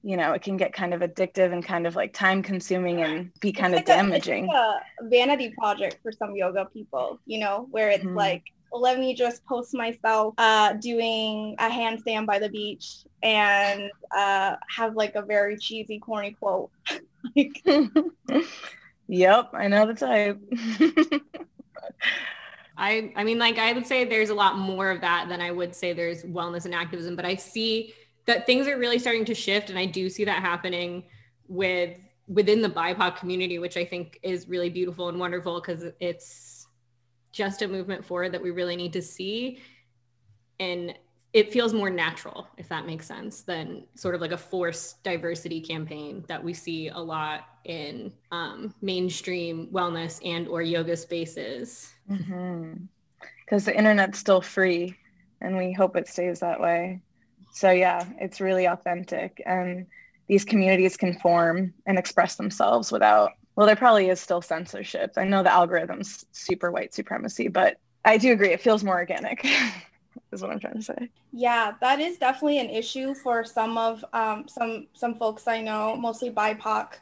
you 0.04 0.18
know, 0.18 0.34
it 0.34 0.42
can 0.42 0.58
get 0.58 0.74
kind 0.74 0.94
of 0.94 1.00
addictive 1.00 1.54
and 1.54 1.66
kind 1.66 1.88
of 1.88 1.96
like 1.96 2.14
time 2.14 2.44
consuming 2.44 3.02
and 3.02 3.32
be 3.40 3.54
kind 3.54 3.74
it's 3.74 3.84
of 3.84 3.88
like 3.88 3.98
damaging. 3.98 4.50
A, 4.50 4.52
like 4.52 4.82
a 5.00 5.08
vanity 5.08 5.54
project 5.58 6.00
for 6.04 6.12
some 6.12 6.36
yoga 6.36 6.66
people, 6.66 7.20
you 7.26 7.40
know, 7.40 7.68
where 7.72 7.90
it's 7.90 8.04
mm-hmm. 8.04 8.18
like, 8.18 8.44
let 8.74 9.00
me 9.00 9.16
just 9.16 9.46
post 9.46 9.74
myself 9.74 10.34
uh, 10.38 10.74
doing 10.74 11.56
a 11.60 11.70
handstand 11.70 12.26
by 12.26 12.38
the 12.38 12.50
beach 12.50 13.06
and 13.22 13.90
uh, 14.16 14.58
have 14.68 14.96
like 14.96 15.16
a 15.16 15.22
very 15.22 15.58
cheesy, 15.58 16.00
corny 16.00 16.32
quote. 16.32 16.70
like, 17.36 17.64
yep, 19.08 19.52
I 19.54 19.68
know 19.70 19.86
the 19.88 19.94
type. 19.94 20.40
I 22.76 23.14
I 23.16 23.24
mean 23.24 23.38
like 23.38 23.60
I 23.60 23.72
would 23.72 23.86
say 23.86 24.04
there's 24.04 24.32
a 24.32 24.34
lot 24.34 24.58
more 24.58 24.90
of 24.90 25.00
that 25.02 25.28
than 25.30 25.40
I 25.40 25.52
would 25.52 25.76
say 25.76 25.94
there's 25.94 26.24
wellness 26.24 26.66
and 26.66 26.74
activism, 26.74 27.16
but 27.16 27.24
I 27.24 27.36
see 27.36 27.94
that 28.26 28.46
things 28.46 28.68
are 28.68 28.78
really 28.78 29.00
starting 29.00 29.26
to 29.26 29.36
shift 29.36 29.70
and 29.70 29.78
i 29.78 29.86
do 29.86 30.10
see 30.10 30.24
that 30.24 30.42
happening 30.42 31.04
with 31.48 32.00
within 32.28 32.62
the 32.62 32.70
bipoc 32.70 33.18
community 33.18 33.60
which 33.60 33.78
i 33.78 33.86
think 33.86 34.20
is 34.24 34.48
really 34.48 34.70
beautiful 34.70 35.10
and 35.10 35.20
wonderful 35.20 35.60
because 35.60 35.86
it's 36.00 36.54
just 37.34 37.64
a 37.64 37.68
movement 37.68 38.06
forward 38.06 38.32
that 38.32 38.42
we 38.42 38.52
really 38.52 38.78
need 38.78 38.94
to 38.94 39.02
see. 39.02 39.60
And 40.60 40.94
it 41.34 41.52
feels 41.52 41.74
more 41.74 41.90
natural 41.90 42.48
if 42.58 42.70
that 42.70 42.86
makes 42.86 43.08
sense 43.08 43.42
than 43.42 43.86
sort 43.96 44.14
of 44.14 44.22
like 44.22 44.32
a 44.32 44.38
forced 44.38 45.04
diversity 45.04 45.60
campaign 45.60 46.24
that 46.28 46.42
we 46.42 46.54
see 46.54 46.90
a 46.90 47.00
lot 47.00 47.46
in 47.66 48.14
um, 48.32 48.74
mainstream 48.82 49.68
wellness 49.74 50.22
and 50.24 50.48
or 50.48 50.62
yoga 50.62 50.96
spaces. 50.96 51.92
Because 52.08 52.30
mm-hmm. 52.30 53.58
the 53.66 53.76
internet's 53.76 54.20
still 54.20 54.42
free 54.42 54.96
and 55.42 55.58
we 55.58 55.74
hope 55.74 55.96
it 55.96 56.08
stays 56.08 56.40
that 56.40 56.62
way 56.62 57.02
so 57.54 57.72
yeah, 57.72 58.06
it's 58.20 58.42
really 58.42 58.66
authentic 58.66 59.42
and 59.46 59.86
these 60.28 60.44
communities 60.44 60.98
can 60.98 61.18
form 61.20 61.74
and 61.86 61.98
express 61.98 62.36
themselves 62.36 62.92
without 62.92 63.32
well 63.56 63.68
there 63.68 63.76
probably 63.76 64.10
is 64.10 64.20
still 64.20 64.42
censorship. 64.42 65.14
I 65.16 65.24
know 65.24 65.44
the 65.44 65.54
algorithm's 65.54 66.26
super 66.32 66.72
white 66.72 66.94
supremacy, 66.94 67.48
but 67.48 67.78
I 68.04 68.18
do 68.18 68.34
agree 68.34 68.50
it 68.50 68.62
feels 68.62 68.84
more 68.84 68.96
organic. 68.96 69.46
is 70.34 70.42
what 70.42 70.52
I'm 70.52 70.60
trying 70.60 70.76
to 70.76 70.82
say. 70.82 71.10
Yeah, 71.32 71.74
that 71.80 72.00
is 72.00 72.18
definitely 72.18 72.60
an 72.60 72.70
issue 72.70 73.14
for 73.14 73.44
some 73.46 73.78
of 73.78 74.04
um, 74.14 74.48
some 74.48 74.88
some 74.94 75.16
folks 75.16 75.48
I 75.48 75.62
know, 75.62 75.96
mostly 75.96 76.32
BIPOC, 76.32 76.94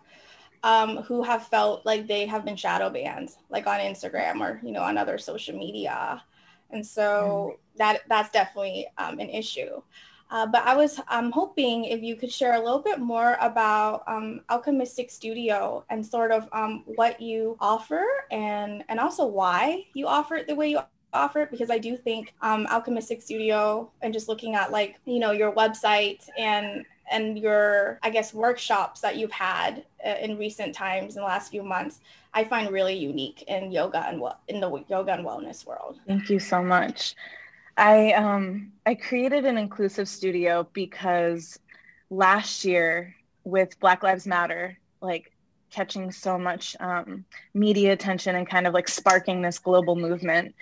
um, 0.64 0.98
who 0.98 1.24
have 1.24 1.48
felt 1.48 1.86
like 1.86 2.08
they 2.08 2.26
have 2.26 2.46
been 2.46 2.56
shadow 2.56 2.90
banned, 2.90 3.32
like 3.50 3.68
on 3.68 3.80
Instagram 3.80 4.42
or 4.42 4.60
you 4.64 4.72
know 4.72 4.82
on 4.82 4.98
other 4.98 5.18
social 5.18 5.58
media, 5.58 6.22
and 6.70 6.86
so 6.86 7.54
mm. 7.56 7.78
that 7.78 8.02
that's 8.10 8.30
definitely 8.32 8.88
um, 8.98 9.20
an 9.20 9.30
issue. 9.30 9.82
Uh, 10.32 10.46
but 10.46 10.66
I 10.66 10.76
was 10.76 11.00
um, 11.10 11.30
hoping 11.32 11.84
if 11.84 12.02
you 12.02 12.16
could 12.16 12.32
share 12.32 12.54
a 12.54 12.60
little 12.60 12.80
bit 12.80 13.00
more 13.00 13.38
about 13.42 14.04
um, 14.08 14.42
Alchemystic 14.50 15.12
Studio 15.12 15.84
and 15.90 16.06
sort 16.06 16.32
of 16.32 16.48
um, 16.54 16.84
what 16.86 17.22
you 17.22 17.58
offer 17.60 18.06
and, 18.32 18.84
and 18.88 18.98
also 18.98 19.26
why 19.26 19.86
you 19.94 20.08
offer 20.08 20.36
it 20.36 20.48
the 20.48 20.56
way 20.56 20.70
you 20.70 20.80
offer 21.14 21.42
it 21.42 21.52
because 21.52 21.70
I 21.70 21.78
do 21.78 21.98
think 21.98 22.34
um, 22.42 22.66
Alchemystic 22.68 23.22
Studio 23.22 23.92
and 24.02 24.14
just 24.14 24.30
looking 24.30 24.56
at 24.56 24.72
like, 24.72 25.00
you 25.04 25.20
know, 25.20 25.32
your 25.32 25.52
website 25.52 26.28
and 26.38 26.86
and 27.12 27.38
your, 27.38 28.00
I 28.04 28.10
guess, 28.10 28.34
workshops 28.34 29.02
that 29.02 29.18
you've 29.18 29.34
had 29.34 29.84
uh, 30.06 30.16
in 30.22 30.38
recent 30.38 30.74
times 30.74 31.18
in 31.18 31.22
the 31.22 31.28
last 31.28 31.52
few 31.52 31.62
months, 31.62 32.00
I 32.34 32.46
find 32.46 32.72
really 32.72 32.96
unique 32.96 33.44
in 33.50 33.70
yoga 33.70 34.08
and 34.08 34.22
well, 34.22 34.40
in 34.48 34.62
the 34.62 34.84
yoga 34.88 35.12
and 35.12 35.26
wellness 35.26 35.66
world. 35.66 36.00
Thank 36.08 36.30
you 36.30 36.40
so 36.40 36.64
much. 36.64 37.16
I 37.78 38.14
um 38.14 38.72
I 38.86 38.96
created 38.96 39.46
an 39.46 39.58
inclusive 39.58 40.08
studio 40.08 40.68
because 40.74 41.60
last 42.10 42.66
year 42.66 43.16
with 43.44 43.80
Black 43.80 44.04
Lives 44.04 44.28
Matter, 44.28 44.78
like 45.02 45.32
catching 45.72 46.12
so 46.12 46.38
much 46.38 46.76
um, 46.80 47.26
media 47.54 47.94
attention 47.94 48.36
and 48.36 48.48
kind 48.48 48.68
of 48.68 48.74
like 48.74 48.88
sparking 48.88 49.42
this 49.42 49.58
global 49.58 49.96
movement, 49.96 50.54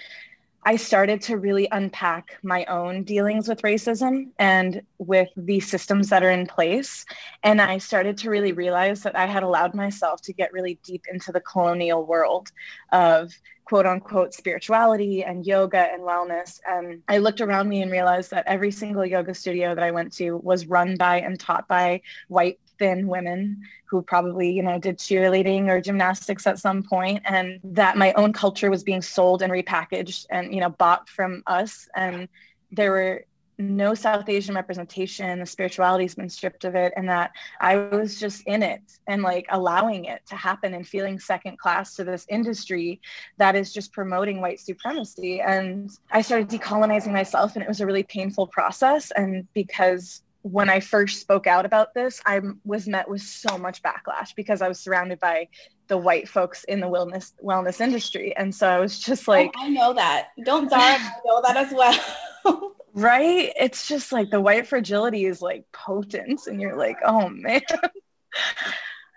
I 0.64 0.76
started 0.76 1.22
to 1.24 1.38
really 1.38 1.68
unpack 1.72 2.38
my 2.44 2.66
own 2.66 3.04
dealings 3.04 3.48
with 3.48 3.62
racism 3.62 4.30
and 4.40 4.82
with 4.98 5.30
the 5.38 5.60
systems 5.62 6.10
that 6.10 6.24
are 6.24 6.32
in 6.32 6.48
place. 6.48 7.06
And 7.44 7.62
I 7.62 7.78
started 7.78 8.18
to 8.20 8.30
really 8.30 8.52
realize 8.52 9.02
that 9.04 9.16
I 9.16 9.26
had 9.26 9.44
allowed 9.44 9.74
myself 9.74 10.22
to 10.24 10.34
get 10.34 10.52
really 10.52 10.78
deep 10.84 11.06
into 11.12 11.32
the 11.32 11.40
colonial 11.40 12.06
world 12.06 12.52
of 12.92 13.34
quote 13.64 13.86
unquote 13.86 14.34
spirituality 14.34 15.24
and 15.24 15.46
yoga 15.46 15.88
and 15.94 16.02
wellness. 16.02 16.60
And 16.68 17.04
I 17.08 17.20
looked 17.20 17.40
around 17.40 17.70
me 17.70 17.82
and 17.82 17.92
realized 17.92 18.32
that 18.32 18.48
every 18.48 18.72
single 18.72 19.06
yoga 19.06 19.34
studio 19.34 19.76
that 19.76 19.84
I 19.84 19.92
went 19.92 20.12
to 20.14 20.38
was 20.38 20.66
run 20.66 20.98
by 20.98 21.22
and 21.22 21.40
taught 21.40 21.68
by 21.68 22.02
white 22.28 22.60
thin 22.80 23.08
women 23.08 23.62
who 23.86 24.02
probably, 24.02 24.52
you 24.52 24.64
know, 24.64 24.80
did 24.80 24.98
cheerleading 24.98 25.68
or 25.68 25.82
gymnastics 25.82 26.48
at 26.48 26.60
some 26.60 26.82
point 26.82 27.22
and 27.26 27.60
that 27.64 27.98
my 27.98 28.14
own 28.14 28.34
culture 28.34 28.72
was 28.72 28.84
being 28.84 29.02
sold 29.02 29.42
and 29.42 29.52
repackaged 29.52 30.26
and, 30.30 30.54
you 30.54 30.62
know, 30.62 30.70
bought 30.70 31.08
from 31.10 31.44
us. 31.46 31.88
And 31.96 32.28
there 32.72 32.92
were 32.92 33.26
no 33.60 33.94
South 33.94 34.30
Asian 34.30 34.56
representation, 34.56 35.40
the 35.40 35.46
spirituality's 35.46 36.16
been 36.16 36.30
stripped 36.30 36.64
of 36.64 36.76
it, 36.76 36.94
and 36.96 37.10
that 37.10 37.32
I 37.60 37.76
was 37.76 38.18
just 38.18 38.42
in 38.48 38.64
it 38.64 38.82
and 39.06 39.22
like 39.22 39.48
allowing 39.50 40.06
it 40.06 40.22
to 40.28 40.36
happen 40.36 40.74
and 40.74 40.88
feeling 40.88 41.20
second 41.20 41.60
class 41.60 41.96
to 41.96 42.06
this 42.06 42.26
industry 42.30 43.02
that 43.38 43.56
is 43.56 43.74
just 43.74 43.92
promoting 43.92 44.40
white 44.40 44.62
supremacy. 44.62 45.42
And 45.42 45.92
I 46.10 46.22
started 46.22 46.48
decolonizing 46.48 47.12
myself, 47.12 47.56
and 47.56 47.64
it 47.64 47.68
was 47.68 47.82
a 47.82 47.86
really 47.86 48.04
painful 48.04 48.48
process. 48.48 49.12
And 49.12 49.46
because 49.54 50.22
when 50.42 50.70
I 50.70 50.80
first 50.80 51.20
spoke 51.20 51.48
out 51.48 51.66
about 51.66 51.94
this, 51.94 52.22
I 52.26 52.42
was 52.64 52.88
met 52.88 53.10
with 53.10 53.22
so 53.22 53.58
much 53.58 53.82
backlash 53.82 54.36
because 54.36 54.62
I 54.62 54.68
was 54.68 54.80
surrounded 54.80 55.20
by 55.20 55.50
the 55.88 55.98
white 55.98 56.30
folks 56.30 56.64
in 56.66 56.80
the 56.80 56.88
wellness 56.88 57.34
wellness 57.44 57.82
industry, 57.82 58.36
and 58.36 58.54
so 58.54 58.68
I 58.68 58.80
was 58.80 59.00
just 59.00 59.28
oh, 59.28 59.32
like, 59.32 59.52
oh, 59.58 59.66
I 59.66 59.70
know 59.70 59.94
that. 59.94 60.30
Don't 60.44 60.70
Zara 60.70 61.00
know 61.26 61.42
that 61.42 61.58
as 61.58 61.74
well. 61.74 62.76
right? 62.94 63.52
It's 63.60 63.88
just 63.88 64.12
like 64.12 64.30
the 64.30 64.42
white 64.42 64.68
fragility 64.68 65.26
is 65.26 65.42
like 65.42 65.66
potent, 65.72 66.48
and 66.48 66.62
you're 66.62 66.78
like, 66.78 66.98
oh 67.04 67.30
man. 67.30 67.62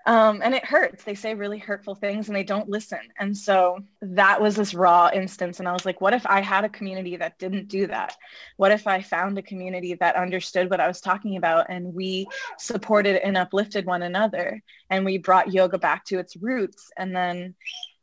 um, 0.07 0.41
and 0.43 0.55
it 0.55 0.65
hurts. 0.65 1.05
They 1.05 1.15
say 1.15 1.35
really 1.35 1.59
hurtful 1.59 1.95
things 1.95 2.29
and 2.29 2.37
they 2.37 2.43
don't 2.43 2.69
listen. 2.69 3.01
And 3.19 3.37
so 3.37 3.79
that 4.01 4.41
was 4.41 4.57
this 4.57 4.75
raw 4.75 5.11
instance. 5.13 5.59
And 5.59 5.69
I 5.69 5.73
was 5.73 5.87
like, 5.87 6.01
what 6.01 6.15
if 6.15 6.27
I 6.27 6.41
had 6.41 6.65
a 6.65 6.69
community 6.69 7.17
that 7.17 7.39
didn't 7.39 7.69
do 7.69 7.87
that? 7.87 8.17
What 8.57 8.73
if 8.73 8.87
I 8.87 9.03
found 9.03 9.39
a 9.39 9.43
community 9.43 9.95
that 9.95 10.17
understood 10.17 10.71
what 10.71 10.81
I 10.81 10.89
was 10.89 11.01
talking 11.01 11.37
about 11.37 11.67
and 11.69 11.95
we 11.95 12.27
supported 12.59 13.25
and 13.25 13.37
uplifted 13.37 13.87
one 13.87 14.03
another 14.03 14.63
and 14.91 15.05
we 15.05 15.19
brought 15.19 15.53
yoga 15.53 15.79
back 15.79 16.05
to 16.07 16.19
its 16.19 16.37
roots? 16.37 16.91
And 16.97 17.15
then 17.15 17.55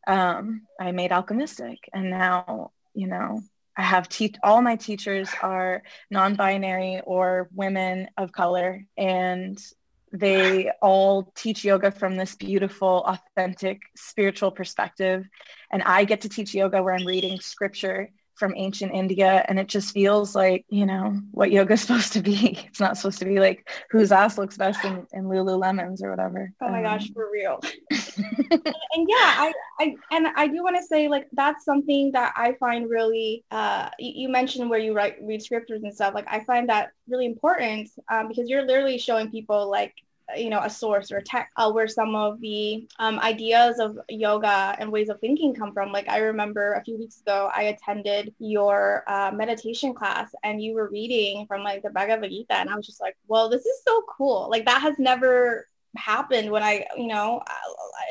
um, 0.07 0.63
I 0.79 0.91
made 0.91 1.11
Alchemystic. 1.11 1.79
And 1.93 2.09
now, 2.09 2.71
you 2.93 3.07
know, 3.07 3.41
I 3.77 3.83
have 3.83 4.09
te- 4.09 4.35
all 4.43 4.61
my 4.61 4.75
teachers 4.75 5.29
are 5.41 5.83
non-binary 6.11 7.01
or 7.05 7.47
women 7.53 8.09
of 8.17 8.33
color, 8.33 8.85
and 8.97 9.57
they 10.11 10.71
all 10.81 11.31
teach 11.35 11.63
yoga 11.63 11.91
from 11.91 12.15
this 12.15 12.35
beautiful, 12.35 13.03
authentic, 13.05 13.81
spiritual 13.95 14.51
perspective. 14.51 15.27
And 15.71 15.83
I 15.83 16.05
get 16.05 16.21
to 16.21 16.29
teach 16.29 16.53
yoga 16.53 16.81
where 16.81 16.95
I'm 16.95 17.05
reading 17.05 17.39
scripture 17.39 18.09
from 18.39 18.53
ancient 18.55 18.93
India. 18.93 19.45
And 19.47 19.59
it 19.59 19.67
just 19.67 19.93
feels 19.93 20.33
like, 20.33 20.65
you 20.69 20.85
know, 20.85 21.19
what 21.31 21.51
yoga 21.51 21.73
is 21.73 21.81
supposed 21.89 22.13
to 22.13 22.21
be. 22.21 22.57
It's 22.67 22.79
not 22.79 22.97
supposed 22.97 23.19
to 23.19 23.25
be 23.25 23.39
like 23.39 23.69
whose 23.91 24.11
ass 24.11 24.37
looks 24.37 24.57
best 24.57 24.83
in, 24.85 25.05
in 25.13 25.25
Lululemons 25.25 26.01
or 26.01 26.09
whatever. 26.09 26.51
Oh 26.61 26.69
my 26.69 26.77
um, 26.77 26.83
gosh, 26.83 27.11
for 27.11 27.29
real. 27.31 27.59
and, 27.91 28.65
and, 28.65 29.07
yeah, 29.07 29.15
I, 29.37 29.53
I 29.79 29.95
and 30.11 30.27
I 30.35 30.47
do 30.47 30.63
want 30.63 30.77
to 30.77 30.83
say 30.83 31.07
like 31.07 31.27
that's 31.33 31.65
something 31.65 32.11
that 32.13 32.33
I 32.35 32.53
find 32.53 32.89
really 32.89 33.43
uh 33.51 33.89
you, 33.99 34.23
you 34.23 34.29
mentioned 34.29 34.69
where 34.69 34.79
you 34.79 34.93
write 34.93 35.17
read 35.21 35.41
scriptures 35.41 35.83
and 35.83 35.93
stuff. 35.93 36.13
Like 36.13 36.27
I 36.27 36.43
find 36.45 36.69
that 36.69 36.91
really 37.07 37.25
important 37.25 37.89
um, 38.09 38.27
because 38.27 38.49
you're 38.49 38.65
literally 38.65 38.97
showing 38.97 39.29
people 39.29 39.69
like 39.69 39.93
you 40.37 40.49
know 40.49 40.59
a 40.59 40.69
source 40.69 41.11
or 41.11 41.17
a 41.17 41.23
tech 41.23 41.51
uh, 41.57 41.71
where 41.71 41.87
some 41.87 42.15
of 42.15 42.39
the 42.41 42.87
um, 42.99 43.19
ideas 43.19 43.79
of 43.79 43.97
yoga 44.09 44.75
and 44.79 44.91
ways 44.91 45.09
of 45.09 45.19
thinking 45.19 45.53
come 45.53 45.73
from. 45.73 45.91
Like 45.91 46.09
i 46.09 46.19
remember 46.19 46.73
a 46.73 46.83
few 46.83 46.97
weeks 46.97 47.21
ago 47.21 47.49
i 47.53 47.63
attended 47.63 48.33
your 48.39 49.03
uh, 49.07 49.31
meditation 49.33 49.93
class 49.93 50.31
and 50.43 50.61
you 50.61 50.73
were 50.73 50.89
reading 50.89 51.45
from 51.47 51.63
like 51.63 51.83
the 51.83 51.89
bhagavad 51.89 52.29
gita 52.29 52.53
and 52.53 52.69
i 52.69 52.75
was 52.75 52.85
just 52.85 53.01
like 53.01 53.15
well 53.27 53.49
this 53.49 53.65
is 53.65 53.81
so 53.87 54.03
cool. 54.09 54.47
Like 54.49 54.65
that 54.65 54.81
has 54.81 54.95
never 54.99 55.67
happened 55.97 56.51
when 56.51 56.63
I, 56.63 56.85
you 56.95 57.07
know, 57.07 57.41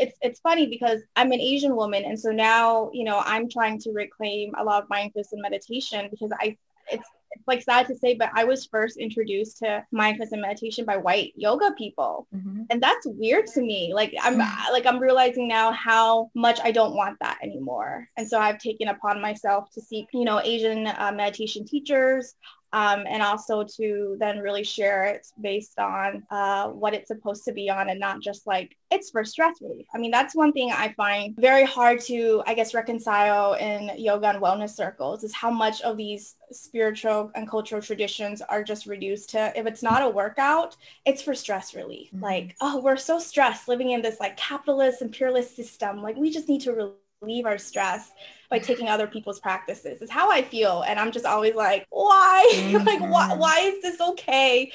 it's 0.01 0.17
it's 0.21 0.41
funny 0.41 0.67
because 0.67 1.01
I'm 1.17 1.33
an 1.33 1.41
Asian 1.41 1.77
woman, 1.77 2.05
and 2.05 2.19
so 2.19 2.31
now, 2.31 2.91
you 2.93 3.05
know, 3.05 3.23
I'm 3.25 3.49
trying 3.49 3.79
to 3.81 3.93
reclaim 3.93 4.53
a 4.57 4.65
lot 4.65 4.83
of 4.83 4.91
mindfulness 4.91 5.33
and 5.33 5.43
meditation 5.43 6.09
because 6.11 6.33
I, 6.39 6.57
it's 6.91 7.09
it's 7.33 7.47
like 7.47 7.63
sad 7.63 7.87
to 7.89 7.97
say, 7.97 8.15
but 8.15 8.31
I 8.35 8.45
was 8.45 8.67
first 8.67 8.97
introduced 8.97 9.59
to 9.59 9.85
mindfulness 9.93 10.33
and 10.33 10.43
meditation 10.43 10.85
by 10.85 10.97
white 10.97 11.33
yoga 11.37 11.73
people. 11.77 12.27
Mm-hmm. 12.35 12.63
And 12.71 12.83
that's 12.83 13.07
weird 13.07 13.47
to 13.49 13.61
me. 13.61 13.93
Like 13.95 14.15
I'm 14.23 14.39
mm. 14.39 14.73
like 14.73 14.87
I'm 14.87 14.99
realizing 14.99 15.49
now 15.49 15.73
how 15.73 16.31
much 16.35 16.61
I 16.63 16.71
don't 16.71 16.95
want 16.95 17.19
that 17.21 17.39
anymore. 17.43 18.09
And 18.17 18.29
so 18.29 18.39
I've 18.39 18.59
taken 18.59 18.89
upon 18.89 19.21
myself 19.21 19.71
to 19.75 19.81
seek, 19.81 20.07
you 20.13 20.25
know, 20.25 20.41
Asian 20.41 20.87
uh, 20.87 21.13
meditation 21.15 21.65
teachers, 21.67 22.35
um, 22.73 23.05
and 23.09 23.23
also 23.23 23.65
to 23.77 24.17
then 24.19 24.39
really 24.39 24.65
share 24.65 25.05
it 25.05 25.27
based 25.41 25.79
on 25.79 26.23
uh, 26.31 26.69
what 26.69 26.95
it's 26.95 27.09
supposed 27.09 27.45
to 27.45 27.53
be 27.53 27.71
on 27.71 27.89
and 27.89 28.01
not 28.01 28.21
just 28.21 28.47
like 28.47 28.77
it's 28.91 29.11
for 29.11 29.25
stress 29.25 29.61
relief. 29.61 29.87
I 29.95 29.99
mean, 29.99 30.11
that's 30.11 30.35
one 30.35 30.53
thing 30.53 30.73
I 30.73 30.93
find 30.97 31.37
very 31.37 31.65
hard 31.65 32.01
to, 32.03 32.43
I 32.47 32.55
guess, 32.55 32.75
reconcile 32.75 33.55
in 33.55 33.91
yoga 33.99 34.29
and 34.29 34.43
wellness 34.43 34.71
circles 34.71 35.25
is 35.25 35.35
how 35.35 35.51
much 35.51 35.83
of 35.83 35.97
these 35.97 36.37
spiritual 36.51 37.31
and 37.35 37.49
cultural 37.49 37.83
traditions 37.83 38.41
are 38.41 38.63
just 38.63 38.87
reduced 38.87 39.31
to 39.31 39.53
if 39.59 39.67
it's 39.67 39.83
not 39.83 40.03
a 40.03 40.09
workout, 40.09 40.77
it's 41.05 41.23
for 41.23 41.35
stress 41.35 41.75
relief. 41.75 42.09
Mm-hmm. 42.09 42.25
Like, 42.25 42.57
oh, 42.61 42.81
we're 42.81 42.97
so 42.97 43.19
stressed 43.19 43.69
living 43.69 43.91
in 43.91 44.03
this 44.03 44.21
like 44.21 44.37
capitalist 44.37 45.03
imperialist 45.03 45.57
system. 45.57 46.03
Like, 46.03 46.17
we 46.17 46.31
just 46.31 46.49
need 46.49 46.63
to 46.63 46.73
relieve 47.21 47.47
our 47.47 47.59
stress 47.59 48.13
by 48.51 48.59
taking 48.59 48.89
other 48.89 49.07
people's 49.07 49.41
practices 49.41 50.03
is 50.03 50.11
how 50.11 50.31
I 50.31 50.43
feel. 50.43 50.83
And 50.87 50.99
I'm 50.99 51.13
just 51.13 51.27
always 51.27 51.55
like, 51.55 51.87
why? 51.91 52.51
Mm-hmm. 52.55 52.77
like, 52.87 53.01
why, 53.01 53.35
why 53.35 53.61
is 53.61 53.83
this 53.83 54.01
okay? 54.01 54.73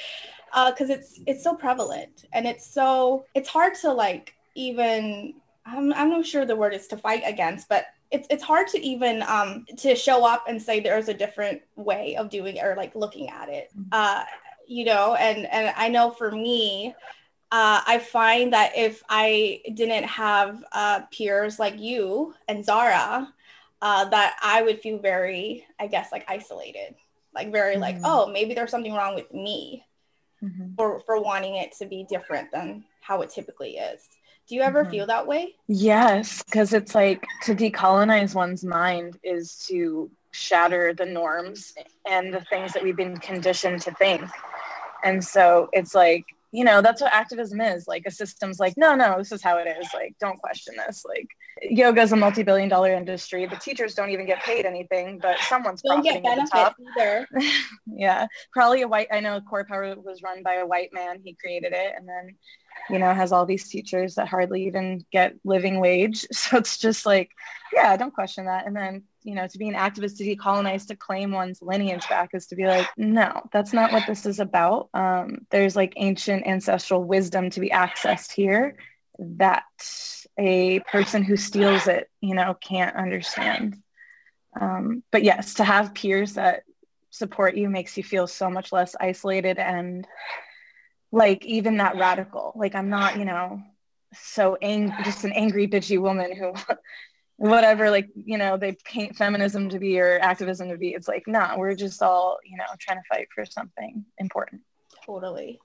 Because 0.53 0.89
uh, 0.89 0.93
it's 0.93 1.19
it's 1.25 1.43
so 1.43 1.55
prevalent 1.55 2.25
and 2.31 2.45
it's 2.45 2.65
so 2.71 3.25
it's 3.33 3.49
hard 3.49 3.73
to 3.81 3.91
like 3.91 4.35
even 4.55 5.33
I'm 5.65 5.91
I'm 5.93 6.09
not 6.09 6.27
sure 6.27 6.45
the 6.45 6.55
word 6.55 6.75
is 6.75 6.85
to 6.87 6.97
fight 6.97 7.23
against, 7.25 7.67
but 7.69 7.87
it's 8.11 8.27
it's 8.29 8.43
hard 8.43 8.67
to 8.67 8.79
even 8.85 9.23
um 9.23 9.65
to 9.77 9.95
show 9.95 10.23
up 10.23 10.45
and 10.47 10.61
say 10.61 10.79
there's 10.79 11.09
a 11.09 11.13
different 11.13 11.61
way 11.75 12.15
of 12.17 12.29
doing 12.29 12.59
or 12.59 12.75
like 12.77 12.93
looking 12.93 13.29
at 13.29 13.49
it. 13.49 13.69
Mm-hmm. 13.75 13.89
Uh, 13.91 14.25
you 14.67 14.85
know, 14.85 15.15
and 15.15 15.47
and 15.47 15.73
I 15.75 15.89
know 15.89 16.11
for 16.11 16.29
me, 16.29 16.93
uh, 17.53 17.81
I 17.85 17.99
find 17.99 18.51
that 18.53 18.71
if 18.75 19.03
I 19.07 19.61
didn't 19.75 20.05
have 20.05 20.65
uh, 20.71 21.01
peers 21.11 21.59
like 21.59 21.79
you 21.79 22.33
and 22.47 22.65
Zara, 22.65 23.31
uh, 23.79 24.05
that 24.05 24.37
I 24.41 24.63
would 24.63 24.81
feel 24.81 24.97
very, 24.97 25.63
I 25.79 25.85
guess, 25.85 26.11
like 26.11 26.25
isolated, 26.27 26.95
like 27.35 27.51
very 27.51 27.73
mm-hmm. 27.73 27.81
like, 27.81 27.97
oh, 28.03 28.25
maybe 28.25 28.55
there's 28.55 28.71
something 28.71 28.95
wrong 28.95 29.13
with 29.13 29.31
me 29.31 29.85
mm-hmm. 30.43 30.73
for, 30.75 31.01
for 31.01 31.21
wanting 31.21 31.57
it 31.57 31.73
to 31.77 31.85
be 31.85 32.07
different 32.09 32.51
than 32.51 32.85
how 33.01 33.21
it 33.21 33.29
typically 33.29 33.77
is. 33.77 34.09
Do 34.47 34.55
you 34.55 34.61
ever 34.61 34.81
mm-hmm. 34.81 34.89
feel 34.89 35.05
that 35.05 35.27
way? 35.27 35.53
Yes, 35.67 36.41
because 36.41 36.73
it's 36.73 36.95
like 36.95 37.23
to 37.43 37.53
decolonize 37.53 38.33
one's 38.33 38.63
mind 38.63 39.19
is 39.21 39.59
to 39.67 40.09
shatter 40.31 40.91
the 40.95 41.05
norms 41.05 41.75
and 42.09 42.33
the 42.33 42.41
things 42.49 42.73
that 42.73 42.81
we've 42.81 42.97
been 42.97 43.17
conditioned 43.17 43.79
to 43.83 43.91
think. 43.91 44.23
And 45.03 45.23
so 45.23 45.69
it's 45.71 45.93
like 45.93 46.25
you 46.53 46.63
know 46.63 46.83
that's 46.83 47.01
what 47.01 47.11
activism 47.11 47.59
is. 47.59 47.87
Like 47.87 48.03
a 48.05 48.11
system's 48.11 48.59
like 48.59 48.75
no 48.77 48.93
no 48.93 49.15
this 49.17 49.31
is 49.31 49.41
how 49.41 49.57
it 49.57 49.67
is. 49.67 49.87
Like 49.91 50.15
don't 50.19 50.37
question 50.39 50.75
this. 50.77 51.03
Like 51.03 51.27
yoga 51.63 52.01
is 52.01 52.11
a 52.11 52.15
multi-billion 52.15 52.69
dollar 52.69 52.93
industry. 52.93 53.47
The 53.47 53.55
teachers 53.55 53.95
don't 53.95 54.11
even 54.11 54.27
get 54.27 54.43
paid 54.43 54.65
anything 54.67 55.17
but 55.19 55.39
someone's 55.39 55.81
don't 55.81 56.03
get 56.03 56.23
benefits 56.23 56.51
either. 56.97 57.27
Yeah. 57.87 58.27
Probably 58.51 58.83
a 58.83 58.87
white 58.87 59.07
i 59.11 59.19
know 59.19 59.41
CorePower 59.41 59.97
was 60.03 60.21
run 60.21 60.43
by 60.43 60.55
a 60.55 60.65
white 60.65 60.91
man. 60.93 61.21
He 61.23 61.33
created 61.33 61.73
it 61.73 61.93
and 61.97 62.07
then 62.07 62.35
you 62.89 62.99
know 62.99 63.11
has 63.13 63.31
all 63.31 63.47
these 63.47 63.67
teachers 63.67 64.15
that 64.15 64.27
hardly 64.27 64.67
even 64.67 65.03
get 65.11 65.33
living 65.43 65.79
wage. 65.79 66.27
So 66.33 66.57
it's 66.57 66.77
just 66.77 67.07
like 67.07 67.31
yeah 67.73 67.97
don't 67.97 68.13
question 68.13 68.45
that. 68.45 68.67
And 68.67 68.75
then 68.75 69.03
you 69.23 69.35
know, 69.35 69.47
to 69.47 69.57
be 69.57 69.67
an 69.67 69.75
activist, 69.75 70.17
to 70.17 70.23
decolonize, 70.23 70.87
to 70.87 70.95
claim 70.95 71.31
one's 71.31 71.61
lineage 71.61 72.07
back 72.09 72.31
is 72.33 72.47
to 72.47 72.55
be 72.55 72.65
like, 72.65 72.87
no, 72.97 73.41
that's 73.51 73.73
not 73.73 73.91
what 73.91 74.05
this 74.07 74.25
is 74.25 74.39
about. 74.39 74.89
Um, 74.93 75.45
there's 75.49 75.75
like 75.75 75.93
ancient 75.97 76.45
ancestral 76.45 77.03
wisdom 77.03 77.49
to 77.51 77.59
be 77.59 77.69
accessed 77.69 78.31
here 78.31 78.75
that 79.19 79.63
a 80.37 80.79
person 80.81 81.23
who 81.23 81.37
steals 81.37 81.87
it, 81.87 82.09
you 82.21 82.35
know, 82.35 82.55
can't 82.55 82.95
understand. 82.95 83.77
Um, 84.59 85.03
but 85.11 85.23
yes, 85.23 85.55
to 85.55 85.63
have 85.63 85.93
peers 85.93 86.33
that 86.33 86.63
support 87.09 87.55
you 87.55 87.69
makes 87.69 87.95
you 87.95 88.03
feel 88.03 88.27
so 88.27 88.49
much 88.49 88.71
less 88.71 88.95
isolated 88.99 89.59
and 89.59 90.07
like 91.11 91.45
even 91.45 91.77
that 91.77 91.95
radical. 91.95 92.53
Like 92.55 92.75
I'm 92.75 92.89
not, 92.89 93.17
you 93.17 93.25
know, 93.25 93.61
so 94.13 94.57
ang- 94.61 94.93
just 95.03 95.23
an 95.23 95.31
angry 95.31 95.67
bitchy 95.67 95.99
woman 95.99 96.35
who 96.35 96.53
whatever 97.37 97.89
like 97.89 98.09
you 98.15 98.37
know 98.37 98.57
they 98.57 98.73
paint 98.85 99.15
feminism 99.15 99.69
to 99.69 99.79
be 99.79 99.99
or 99.99 100.19
activism 100.19 100.69
to 100.69 100.77
be 100.77 100.89
it's 100.89 101.07
like 101.07 101.23
no 101.27 101.39
nah, 101.39 101.57
we're 101.57 101.75
just 101.75 102.01
all 102.01 102.37
you 102.45 102.55
know 102.57 102.63
trying 102.79 102.97
to 102.97 103.03
fight 103.09 103.27
for 103.33 103.45
something 103.45 104.05
important 104.19 104.61
totally 105.05 105.59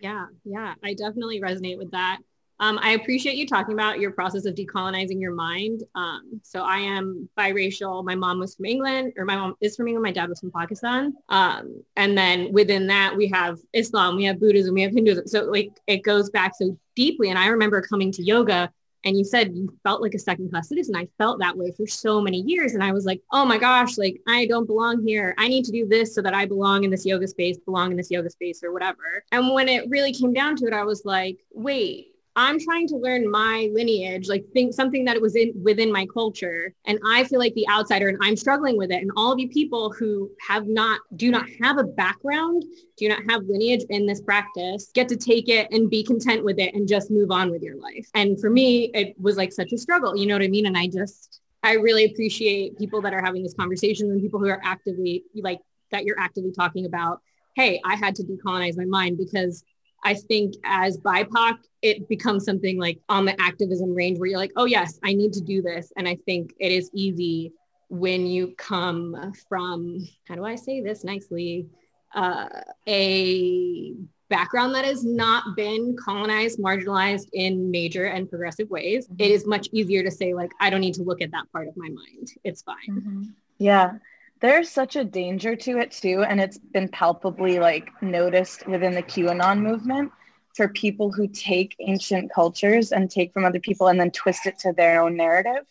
yeah 0.00 0.26
yeah 0.44 0.74
i 0.84 0.94
definitely 0.94 1.40
resonate 1.40 1.76
with 1.76 1.90
that 1.90 2.18
Um, 2.60 2.78
I 2.82 2.90
appreciate 2.92 3.36
you 3.36 3.46
talking 3.46 3.74
about 3.74 4.00
your 4.00 4.10
process 4.10 4.44
of 4.44 4.54
decolonizing 4.54 5.20
your 5.20 5.32
mind. 5.32 5.84
Um, 5.94 6.40
so 6.42 6.64
I 6.64 6.78
am 6.78 7.28
biracial. 7.38 8.04
My 8.04 8.16
mom 8.16 8.40
was 8.40 8.56
from 8.56 8.64
England, 8.64 9.12
or 9.16 9.24
my 9.24 9.36
mom 9.36 9.54
is 9.60 9.76
from 9.76 9.86
England. 9.86 10.02
My 10.02 10.10
dad 10.10 10.28
was 10.28 10.40
from 10.40 10.50
Pakistan. 10.50 11.14
Um, 11.28 11.84
and 11.94 12.18
then 12.18 12.52
within 12.52 12.88
that, 12.88 13.16
we 13.16 13.28
have 13.28 13.58
Islam, 13.72 14.16
we 14.16 14.24
have 14.24 14.40
Buddhism, 14.40 14.74
we 14.74 14.82
have 14.82 14.92
Hinduism. 14.92 15.28
So 15.28 15.44
like 15.44 15.70
it 15.86 16.02
goes 16.02 16.30
back 16.30 16.52
so 16.58 16.76
deeply. 16.96 17.30
And 17.30 17.38
I 17.38 17.46
remember 17.46 17.80
coming 17.80 18.10
to 18.12 18.22
yoga 18.24 18.72
and 19.04 19.16
you 19.16 19.24
said 19.24 19.54
you 19.54 19.72
felt 19.84 20.02
like 20.02 20.14
a 20.14 20.18
second 20.18 20.50
class 20.50 20.68
citizen. 20.68 20.96
I 20.96 21.08
felt 21.18 21.38
that 21.40 21.56
way 21.56 21.72
for 21.72 21.86
so 21.86 22.20
many 22.20 22.42
years. 22.42 22.74
And 22.74 22.82
I 22.82 22.92
was 22.92 23.04
like, 23.04 23.22
oh 23.32 23.44
my 23.44 23.58
gosh, 23.58 23.96
like 23.96 24.20
I 24.26 24.46
don't 24.46 24.66
belong 24.66 25.06
here. 25.06 25.34
I 25.38 25.48
need 25.48 25.64
to 25.66 25.72
do 25.72 25.86
this 25.86 26.14
so 26.14 26.22
that 26.22 26.34
I 26.34 26.46
belong 26.46 26.84
in 26.84 26.90
this 26.90 27.06
yoga 27.06 27.28
space, 27.28 27.58
belong 27.58 27.90
in 27.90 27.96
this 27.96 28.10
yoga 28.10 28.30
space 28.30 28.62
or 28.62 28.72
whatever. 28.72 29.24
And 29.32 29.52
when 29.52 29.68
it 29.68 29.88
really 29.88 30.12
came 30.12 30.32
down 30.32 30.56
to 30.56 30.66
it, 30.66 30.72
I 30.72 30.84
was 30.84 31.04
like, 31.04 31.38
wait, 31.52 32.08
I'm 32.38 32.60
trying 32.60 32.86
to 32.86 32.96
learn 32.96 33.28
my 33.28 33.68
lineage, 33.72 34.28
like 34.28 34.44
think 34.52 34.72
something 34.72 35.04
that 35.06 35.16
it 35.16 35.22
was 35.22 35.34
in 35.34 35.52
within 35.60 35.90
my 35.90 36.06
culture. 36.06 36.72
And 36.86 37.00
I 37.04 37.24
feel 37.24 37.40
like 37.40 37.52
the 37.54 37.68
outsider 37.68 38.06
and 38.06 38.16
I'm 38.22 38.36
struggling 38.36 38.78
with 38.78 38.92
it. 38.92 39.02
And 39.02 39.10
all 39.16 39.32
of 39.32 39.40
you 39.40 39.48
people 39.48 39.90
who 39.90 40.30
have 40.46 40.68
not, 40.68 41.00
do 41.16 41.32
not 41.32 41.46
have 41.60 41.78
a 41.78 41.82
background, 41.82 42.64
do 42.96 43.08
not 43.08 43.22
have 43.28 43.42
lineage 43.48 43.84
in 43.90 44.06
this 44.06 44.20
practice, 44.20 44.92
get 44.94 45.08
to 45.08 45.16
take 45.16 45.48
it 45.48 45.66
and 45.72 45.90
be 45.90 46.04
content 46.04 46.44
with 46.44 46.60
it 46.60 46.74
and 46.74 46.86
just 46.86 47.10
move 47.10 47.32
on 47.32 47.50
with 47.50 47.60
your 47.60 47.76
life. 47.76 48.06
And 48.14 48.40
for 48.40 48.50
me, 48.50 48.92
it 48.94 49.20
was 49.20 49.36
like 49.36 49.52
such 49.52 49.72
a 49.72 49.78
struggle. 49.78 50.16
You 50.16 50.26
know 50.26 50.36
what 50.36 50.44
I 50.44 50.48
mean? 50.48 50.66
And 50.66 50.78
I 50.78 50.86
just, 50.86 51.40
I 51.64 51.72
really 51.72 52.04
appreciate 52.04 52.78
people 52.78 53.02
that 53.02 53.12
are 53.12 53.20
having 53.20 53.42
this 53.42 53.54
conversation 53.54 54.12
and 54.12 54.22
people 54.22 54.38
who 54.38 54.48
are 54.48 54.60
actively 54.62 55.24
like 55.34 55.58
that 55.90 56.04
you're 56.04 56.20
actively 56.20 56.52
talking 56.52 56.86
about, 56.86 57.20
hey, 57.56 57.80
I 57.84 57.96
had 57.96 58.14
to 58.14 58.22
decolonize 58.22 58.76
my 58.76 58.84
mind 58.84 59.18
because 59.18 59.64
I 60.04 60.14
think 60.14 60.54
as 60.64 60.98
BIPOC, 60.98 61.58
it 61.82 62.08
becomes 62.08 62.44
something 62.44 62.78
like 62.78 62.98
on 63.08 63.24
the 63.24 63.40
activism 63.40 63.94
range 63.94 64.18
where 64.18 64.28
you're 64.28 64.38
like, 64.38 64.52
oh, 64.56 64.64
yes, 64.64 64.98
I 65.04 65.12
need 65.12 65.32
to 65.34 65.40
do 65.40 65.62
this. 65.62 65.92
And 65.96 66.08
I 66.08 66.16
think 66.26 66.54
it 66.58 66.72
is 66.72 66.90
easy 66.94 67.52
when 67.88 68.26
you 68.26 68.54
come 68.56 69.32
from, 69.48 70.06
how 70.26 70.34
do 70.34 70.44
I 70.44 70.56
say 70.56 70.80
this 70.80 71.04
nicely, 71.04 71.66
uh, 72.14 72.48
a 72.86 73.94
background 74.28 74.74
that 74.74 74.84
has 74.84 75.04
not 75.04 75.56
been 75.56 75.96
colonized, 75.96 76.58
marginalized 76.58 77.28
in 77.32 77.70
major 77.70 78.04
and 78.04 78.28
progressive 78.28 78.68
ways. 78.70 79.06
Mm-hmm. 79.06 79.22
It 79.22 79.30
is 79.30 79.46
much 79.46 79.68
easier 79.72 80.02
to 80.02 80.10
say, 80.10 80.34
like, 80.34 80.50
I 80.60 80.70
don't 80.70 80.80
need 80.80 80.94
to 80.94 81.02
look 81.02 81.22
at 81.22 81.30
that 81.32 81.50
part 81.52 81.66
of 81.66 81.76
my 81.76 81.88
mind. 81.88 82.28
It's 82.44 82.62
fine. 82.62 82.76
Mm-hmm. 82.90 83.22
Yeah 83.58 83.92
there's 84.40 84.70
such 84.70 84.96
a 84.96 85.04
danger 85.04 85.56
to 85.56 85.78
it 85.78 85.90
too 85.90 86.22
and 86.22 86.40
it's 86.40 86.58
been 86.58 86.88
palpably 86.88 87.58
like 87.58 87.90
noticed 88.02 88.66
within 88.66 88.94
the 88.94 89.02
qanon 89.02 89.60
movement 89.60 90.12
for 90.54 90.68
people 90.68 91.12
who 91.12 91.28
take 91.28 91.76
ancient 91.80 92.32
cultures 92.32 92.92
and 92.92 93.10
take 93.10 93.32
from 93.32 93.44
other 93.44 93.60
people 93.60 93.88
and 93.88 94.00
then 94.00 94.10
twist 94.10 94.46
it 94.46 94.58
to 94.58 94.72
their 94.72 95.02
own 95.02 95.16
narrative 95.16 95.64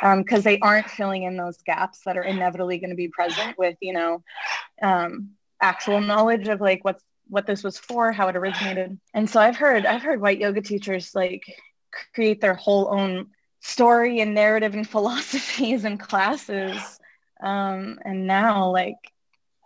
because 0.00 0.38
um, 0.38 0.42
they 0.42 0.58
aren't 0.60 0.88
filling 0.88 1.24
in 1.24 1.36
those 1.36 1.58
gaps 1.62 2.00
that 2.04 2.16
are 2.16 2.22
inevitably 2.22 2.78
going 2.78 2.90
to 2.90 2.96
be 2.96 3.08
present 3.08 3.56
with 3.58 3.76
you 3.80 3.92
know 3.92 4.22
um, 4.82 5.30
actual 5.60 6.00
knowledge 6.00 6.48
of 6.48 6.60
like 6.60 6.84
what's 6.84 7.02
what 7.28 7.46
this 7.46 7.62
was 7.62 7.78
for 7.78 8.10
how 8.10 8.26
it 8.26 8.36
originated. 8.36 8.98
And 9.14 9.28
so 9.28 9.40
i've 9.40 9.56
heard 9.56 9.86
i've 9.86 10.02
heard 10.02 10.20
white 10.20 10.38
yoga 10.38 10.60
teachers 10.60 11.14
like 11.14 11.44
create 12.14 12.40
their 12.40 12.54
whole 12.54 12.92
own 12.92 13.28
story 13.60 14.20
and 14.20 14.34
narrative 14.34 14.74
and 14.74 14.88
philosophies 14.96 15.84
and 15.84 15.98
classes 15.98 16.99
um, 17.42 17.98
and 18.04 18.26
now 18.26 18.70
like 18.70 19.12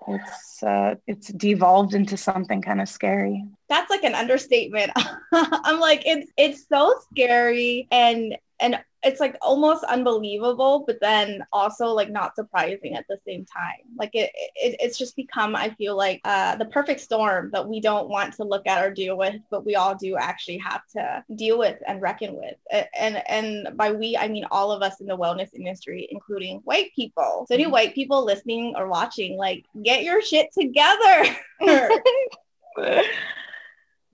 it's 0.06 0.62
uh, 0.62 0.96
it's 1.06 1.28
devolved 1.28 1.94
into 1.94 2.16
something 2.16 2.62
kind 2.62 2.80
of 2.80 2.88
scary. 2.88 3.44
That's 3.68 3.90
like 3.90 4.04
an 4.04 4.14
understatement. 4.14 4.92
I'm 5.32 5.80
like 5.80 6.02
it's 6.04 6.30
it's 6.36 6.66
so 6.68 6.94
scary. 7.10 7.88
And 7.90 8.36
and 8.60 8.78
it's 9.02 9.20
like 9.20 9.36
almost 9.42 9.84
unbelievable, 9.84 10.84
but 10.86 11.00
then 11.00 11.44
also 11.52 11.88
like 11.88 12.10
not 12.10 12.34
surprising 12.34 12.94
at 12.94 13.04
the 13.08 13.18
same 13.26 13.44
time. 13.44 13.82
Like 13.98 14.14
it, 14.14 14.30
it 14.34 14.76
it's 14.80 14.96
just 14.96 15.14
become, 15.16 15.54
I 15.54 15.70
feel 15.70 15.96
like 15.96 16.20
uh, 16.24 16.56
the 16.56 16.64
perfect 16.64 17.00
storm 17.00 17.50
that 17.52 17.68
we 17.68 17.80
don't 17.80 18.08
want 18.08 18.34
to 18.34 18.44
look 18.44 18.66
at 18.66 18.82
or 18.82 18.90
deal 18.90 19.18
with, 19.18 19.36
but 19.50 19.66
we 19.66 19.74
all 19.74 19.94
do 19.94 20.16
actually 20.16 20.58
have 20.58 20.80
to 20.96 21.22
deal 21.36 21.58
with 21.58 21.78
and 21.86 22.00
reckon 22.00 22.34
with. 22.34 22.56
And 22.98 23.22
and 23.28 23.76
by 23.76 23.92
we, 23.92 24.16
I 24.16 24.28
mean 24.28 24.46
all 24.50 24.72
of 24.72 24.82
us 24.82 25.00
in 25.00 25.06
the 25.06 25.18
wellness 25.18 25.52
industry, 25.52 26.08
including 26.10 26.60
white 26.64 26.92
people. 26.96 27.44
So 27.48 27.54
any 27.54 27.64
mm-hmm. 27.64 27.72
white 27.72 27.94
people 27.94 28.24
listening 28.24 28.74
or 28.76 28.88
watching, 28.88 29.36
like 29.36 29.66
get 29.82 30.02
your 30.02 30.22
shit 30.22 30.48
together. 30.58 31.36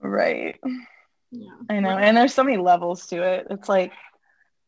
right. 0.01 0.59
Yeah. 1.31 1.51
I 1.69 1.79
know. 1.79 1.97
And 1.97 2.17
there's 2.17 2.33
so 2.33 2.43
many 2.43 2.57
levels 2.57 3.07
to 3.07 3.23
it. 3.23 3.47
It's 3.49 3.69
like 3.69 3.93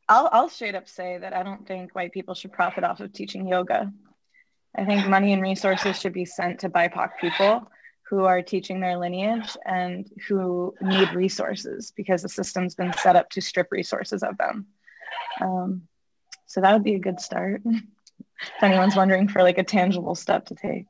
I'll, 0.10 0.30
I'll 0.32 0.50
straight 0.50 0.76
up 0.76 0.88
say 0.88 1.18
that 1.18 1.34
I 1.34 1.44
don't 1.44 1.66
think 1.68 1.96
white 1.96 2.12
people 2.12 2.34
should 2.34 2.52
profit 2.52 2.84
off 2.84 3.00
of 3.00 3.14
teaching 3.14 3.48
yoga. 3.48 3.92
I 4.76 4.86
think 4.86 5.08
money 5.08 5.34
and 5.34 5.42
resources 5.42 6.00
should 6.00 6.14
be 6.14 6.26
sent 6.26 6.60
to 6.60 6.70
BIPOC 6.70 7.12
people 7.22 7.68
who 8.10 8.26
are 8.26 8.42
teaching 8.42 8.80
their 8.80 8.98
lineage 8.98 9.56
and 9.66 10.10
who 10.28 10.74
need 10.82 11.14
resources 11.14 11.94
because 11.96 12.22
the 12.22 12.30
system's 12.30 12.76
been 12.76 12.94
set 12.94 13.16
up 13.16 13.30
to 13.32 13.42
strip 13.42 13.72
resources 13.72 14.24
of 14.24 14.38
them. 14.38 14.68
Um, 15.42 15.84
so 16.46 16.62
that 16.62 16.74
would 16.74 16.84
be 16.84 16.96
a 16.96 17.00
good 17.00 17.20
start 17.20 17.62
if 17.66 17.84
anyone's 18.64 18.96
wondering 18.96 19.28
for 19.28 19.42
like 19.42 19.58
a 19.58 19.64
tangible 19.64 20.16
step 20.16 20.46
to 20.48 20.56
take. 20.56 20.86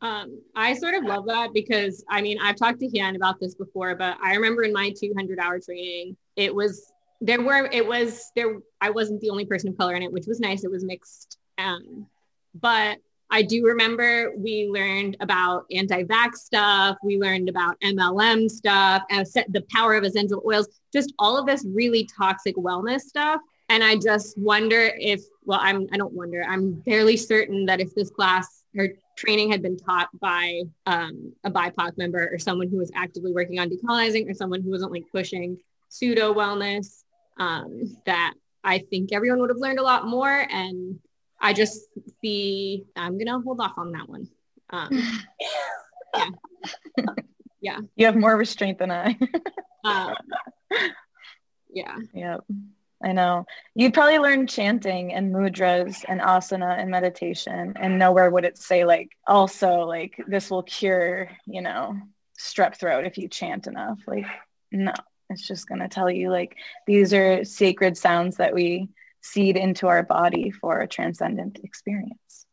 Um, 0.00 0.40
I 0.54 0.74
sort 0.74 0.94
of 0.94 1.04
love 1.04 1.26
that 1.26 1.52
because 1.52 2.04
I 2.08 2.22
mean, 2.22 2.38
I've 2.40 2.56
talked 2.56 2.78
to 2.80 2.88
Hien 2.88 3.16
about 3.16 3.40
this 3.40 3.54
before, 3.54 3.96
but 3.96 4.16
I 4.22 4.34
remember 4.34 4.62
in 4.62 4.72
my 4.72 4.94
200 4.98 5.40
hour 5.40 5.58
training, 5.58 6.16
it 6.36 6.54
was 6.54 6.92
there 7.20 7.42
were 7.42 7.68
it 7.72 7.86
was 7.86 8.30
there 8.36 8.58
i 8.80 8.90
wasn't 8.90 9.20
the 9.20 9.30
only 9.30 9.44
person 9.44 9.68
of 9.68 9.76
color 9.76 9.94
in 9.94 10.02
it 10.02 10.12
which 10.12 10.26
was 10.26 10.40
nice. 10.40 10.64
It 10.64 10.70
was 10.70 10.84
mixed 10.84 11.38
um, 11.58 12.06
but 12.54 12.98
i 13.30 13.42
do 13.42 13.64
remember 13.64 14.32
we 14.36 14.68
learned 14.72 15.16
about 15.20 15.66
anti-vax 15.70 16.36
stuff. 16.36 16.96
We 17.02 17.18
learned 17.18 17.48
about 17.48 17.78
mlm 17.80 18.50
stuff 18.50 19.02
and 19.10 19.26
the 19.48 19.64
power 19.72 19.94
of 19.94 20.04
essential 20.04 20.42
oils 20.46 20.68
just 20.92 21.12
all 21.18 21.36
of 21.36 21.46
this 21.46 21.64
really 21.68 22.08
toxic 22.16 22.56
wellness 22.56 23.00
stuff. 23.00 23.40
And 23.68 23.82
i 23.84 23.96
just 23.96 24.38
wonder 24.38 24.92
if 24.98 25.20
well 25.44 25.60
i'm 25.62 25.88
i 25.92 25.96
don't 25.96 26.14
wonder. 26.14 26.44
I'm 26.48 26.82
fairly 26.84 27.16
certain 27.16 27.66
that 27.66 27.80
if 27.80 27.94
this 27.94 28.10
class 28.10 28.64
or 28.76 28.90
training 29.16 29.50
had 29.50 29.62
been 29.62 29.76
taught 29.76 30.08
by 30.20 30.62
um, 30.86 31.32
a 31.42 31.50
bipoc 31.50 31.98
member 31.98 32.30
or 32.32 32.38
someone 32.38 32.68
who 32.68 32.76
was 32.76 32.92
actively 32.94 33.32
working 33.32 33.58
on 33.58 33.68
decolonizing 33.68 34.30
or 34.30 34.34
someone 34.34 34.62
who 34.62 34.70
wasn't 34.70 34.92
like 34.92 35.04
pushing 35.10 35.58
pseudo 35.88 36.32
wellness 36.32 37.02
um, 37.38 37.82
that 38.06 38.34
I 38.64 38.78
think 38.78 39.12
everyone 39.12 39.40
would 39.40 39.50
have 39.50 39.58
learned 39.58 39.78
a 39.78 39.82
lot 39.82 40.06
more. 40.06 40.28
And 40.28 40.98
I 41.40 41.52
just 41.52 41.88
see, 42.20 42.84
I'm 42.96 43.14
going 43.14 43.26
to 43.26 43.40
hold 43.40 43.60
off 43.60 43.74
on 43.76 43.92
that 43.92 44.08
one. 44.08 44.28
Um, 44.70 45.02
yeah. 46.14 46.28
yeah. 47.60 47.78
You 47.96 48.06
have 48.06 48.16
more 48.16 48.36
restraint 48.36 48.78
than 48.78 48.90
I. 48.90 49.16
um, 49.84 50.14
yeah. 51.70 51.96
Yep. 52.12 52.44
I 53.02 53.12
know. 53.12 53.46
You'd 53.74 53.94
probably 53.94 54.18
learn 54.18 54.48
chanting 54.48 55.12
and 55.14 55.32
mudras 55.32 56.04
and 56.08 56.20
asana 56.20 56.78
and 56.80 56.90
meditation, 56.90 57.74
and 57.76 57.96
nowhere 57.96 58.28
would 58.28 58.44
it 58.44 58.58
say 58.58 58.84
like 58.84 59.10
also 59.24 59.82
like 59.82 60.20
this 60.26 60.50
will 60.50 60.64
cure, 60.64 61.30
you 61.46 61.62
know, 61.62 61.96
strep 62.38 62.76
throat 62.76 63.04
if 63.04 63.16
you 63.16 63.28
chant 63.28 63.68
enough. 63.68 64.00
Like, 64.06 64.26
no. 64.72 64.92
It's 65.30 65.46
just 65.46 65.68
going 65.68 65.80
to 65.80 65.88
tell 65.88 66.10
you 66.10 66.30
like 66.30 66.56
these 66.86 67.12
are 67.12 67.44
sacred 67.44 67.96
sounds 67.96 68.36
that 68.36 68.54
we 68.54 68.88
seed 69.20 69.56
into 69.56 69.86
our 69.86 70.02
body 70.02 70.50
for 70.50 70.80
a 70.80 70.88
transcendent 70.88 71.60
experience. 71.62 72.46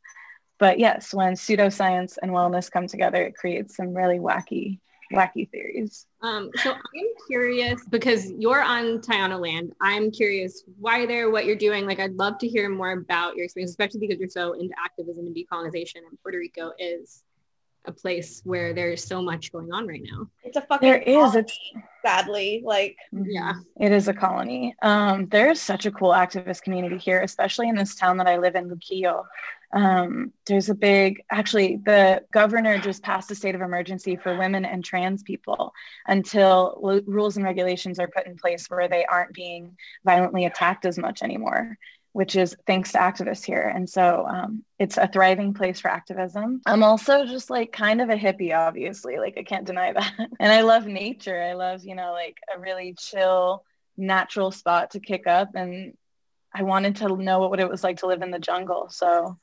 But 0.57 0.79
yes, 0.79 1.13
when 1.13 1.33
pseudoscience 1.33 2.17
and 2.21 2.31
wellness 2.31 2.71
come 2.71 2.87
together, 2.87 3.21
it 3.23 3.35
creates 3.35 3.75
some 3.75 3.93
really 3.93 4.19
wacky, 4.19 4.79
wacky 5.13 5.49
theories. 5.49 6.05
Um, 6.21 6.49
so 6.63 6.71
I'm 6.71 7.07
curious 7.27 7.81
because 7.89 8.31
you're 8.31 8.63
on 8.63 8.99
Taino 8.99 9.39
land. 9.39 9.73
I'm 9.81 10.11
curious 10.11 10.63
why 10.79 11.05
there, 11.05 11.29
what 11.29 11.45
you're 11.45 11.57
doing. 11.57 11.85
Like, 11.85 11.99
I'd 11.99 12.15
love 12.15 12.37
to 12.39 12.47
hear 12.47 12.69
more 12.69 12.91
about 12.91 13.35
your 13.35 13.45
experience, 13.45 13.71
especially 13.71 13.99
because 13.99 14.17
you're 14.17 14.29
so 14.29 14.53
into 14.53 14.73
activism 14.83 15.25
and 15.27 15.35
decolonization, 15.35 15.97
and 16.09 16.19
Puerto 16.21 16.37
Rico 16.37 16.71
is 16.79 17.23
a 17.87 17.91
place 17.91 18.41
where 18.43 18.73
there's 18.73 19.03
so 19.03 19.21
much 19.21 19.51
going 19.51 19.71
on 19.71 19.87
right 19.87 20.03
now. 20.03 20.27
It's 20.43 20.57
a 20.57 20.61
fucking 20.61 20.87
there 20.87 21.01
is. 21.01 21.15
Colony, 21.15 21.39
it's 21.39 21.59
sadly 22.05 22.61
like 22.63 22.97
yeah, 23.11 23.53
it 23.79 23.91
is 23.91 24.07
a 24.07 24.13
colony. 24.13 24.75
Um, 24.81 25.27
there's 25.27 25.59
such 25.61 25.85
a 25.85 25.91
cool 25.91 26.11
activist 26.11 26.61
community 26.61 26.97
here, 26.97 27.21
especially 27.21 27.69
in 27.69 27.75
this 27.75 27.95
town 27.95 28.17
that 28.17 28.27
I 28.27 28.37
live 28.37 28.55
in, 28.55 28.69
Luquillo. 28.69 29.25
Um, 29.73 30.31
there's 30.47 30.69
a 30.69 30.75
big, 30.75 31.21
actually, 31.29 31.81
the 31.85 32.23
governor 32.31 32.77
just 32.77 33.03
passed 33.03 33.29
a 33.31 33.35
state 33.35 33.55
of 33.55 33.61
emergency 33.61 34.15
for 34.15 34.37
women 34.37 34.63
and 34.63 34.85
trans 34.85 35.21
people 35.21 35.73
until 36.07 36.79
rules 37.05 37.35
and 37.35 37.45
regulations 37.45 37.99
are 37.99 38.07
put 38.07 38.25
in 38.25 38.37
place 38.37 38.69
where 38.69 38.87
they 38.87 39.05
aren't 39.05 39.33
being 39.33 39.75
violently 40.05 40.45
attacked 40.45 40.85
as 40.85 40.97
much 40.97 41.21
anymore. 41.21 41.77
Which 42.15 42.37
is 42.37 42.55
thanks 42.65 42.93
to 42.93 42.97
activists 42.97 43.43
here. 43.43 43.69
And 43.75 43.89
so 43.89 44.25
um, 44.25 44.63
it's 44.79 44.95
a 44.95 45.05
thriving 45.05 45.53
place 45.53 45.81
for 45.81 45.91
activism. 45.91 46.61
I'm 46.65 46.81
also 46.81 47.25
just 47.25 47.49
like 47.49 47.73
kind 47.73 47.99
of 47.99 48.09
a 48.09 48.15
hippie, 48.15 48.55
obviously. 48.55 49.17
Like 49.17 49.37
I 49.37 49.43
can't 49.43 49.65
deny 49.65 49.91
that. 49.91 50.13
and 50.39 50.49
I 50.49 50.61
love 50.61 50.85
nature. 50.85 51.41
I 51.41 51.55
love, 51.55 51.83
you 51.83 51.93
know, 51.93 52.13
like 52.13 52.37
a 52.55 52.57
really 52.57 52.95
chill, 52.97 53.65
natural 53.97 54.51
spot 54.51 54.91
to 54.91 55.01
kick 55.01 55.27
up. 55.27 55.55
And 55.55 55.97
I 56.53 56.63
wanted 56.63 56.95
to 56.97 57.17
know 57.17 57.49
what 57.49 57.59
it 57.59 57.67
was 57.67 57.83
like 57.83 57.97
to 57.97 58.07
live 58.07 58.21
in 58.21 58.31
the 58.31 58.39
jungle. 58.39 58.87
So 58.89 59.37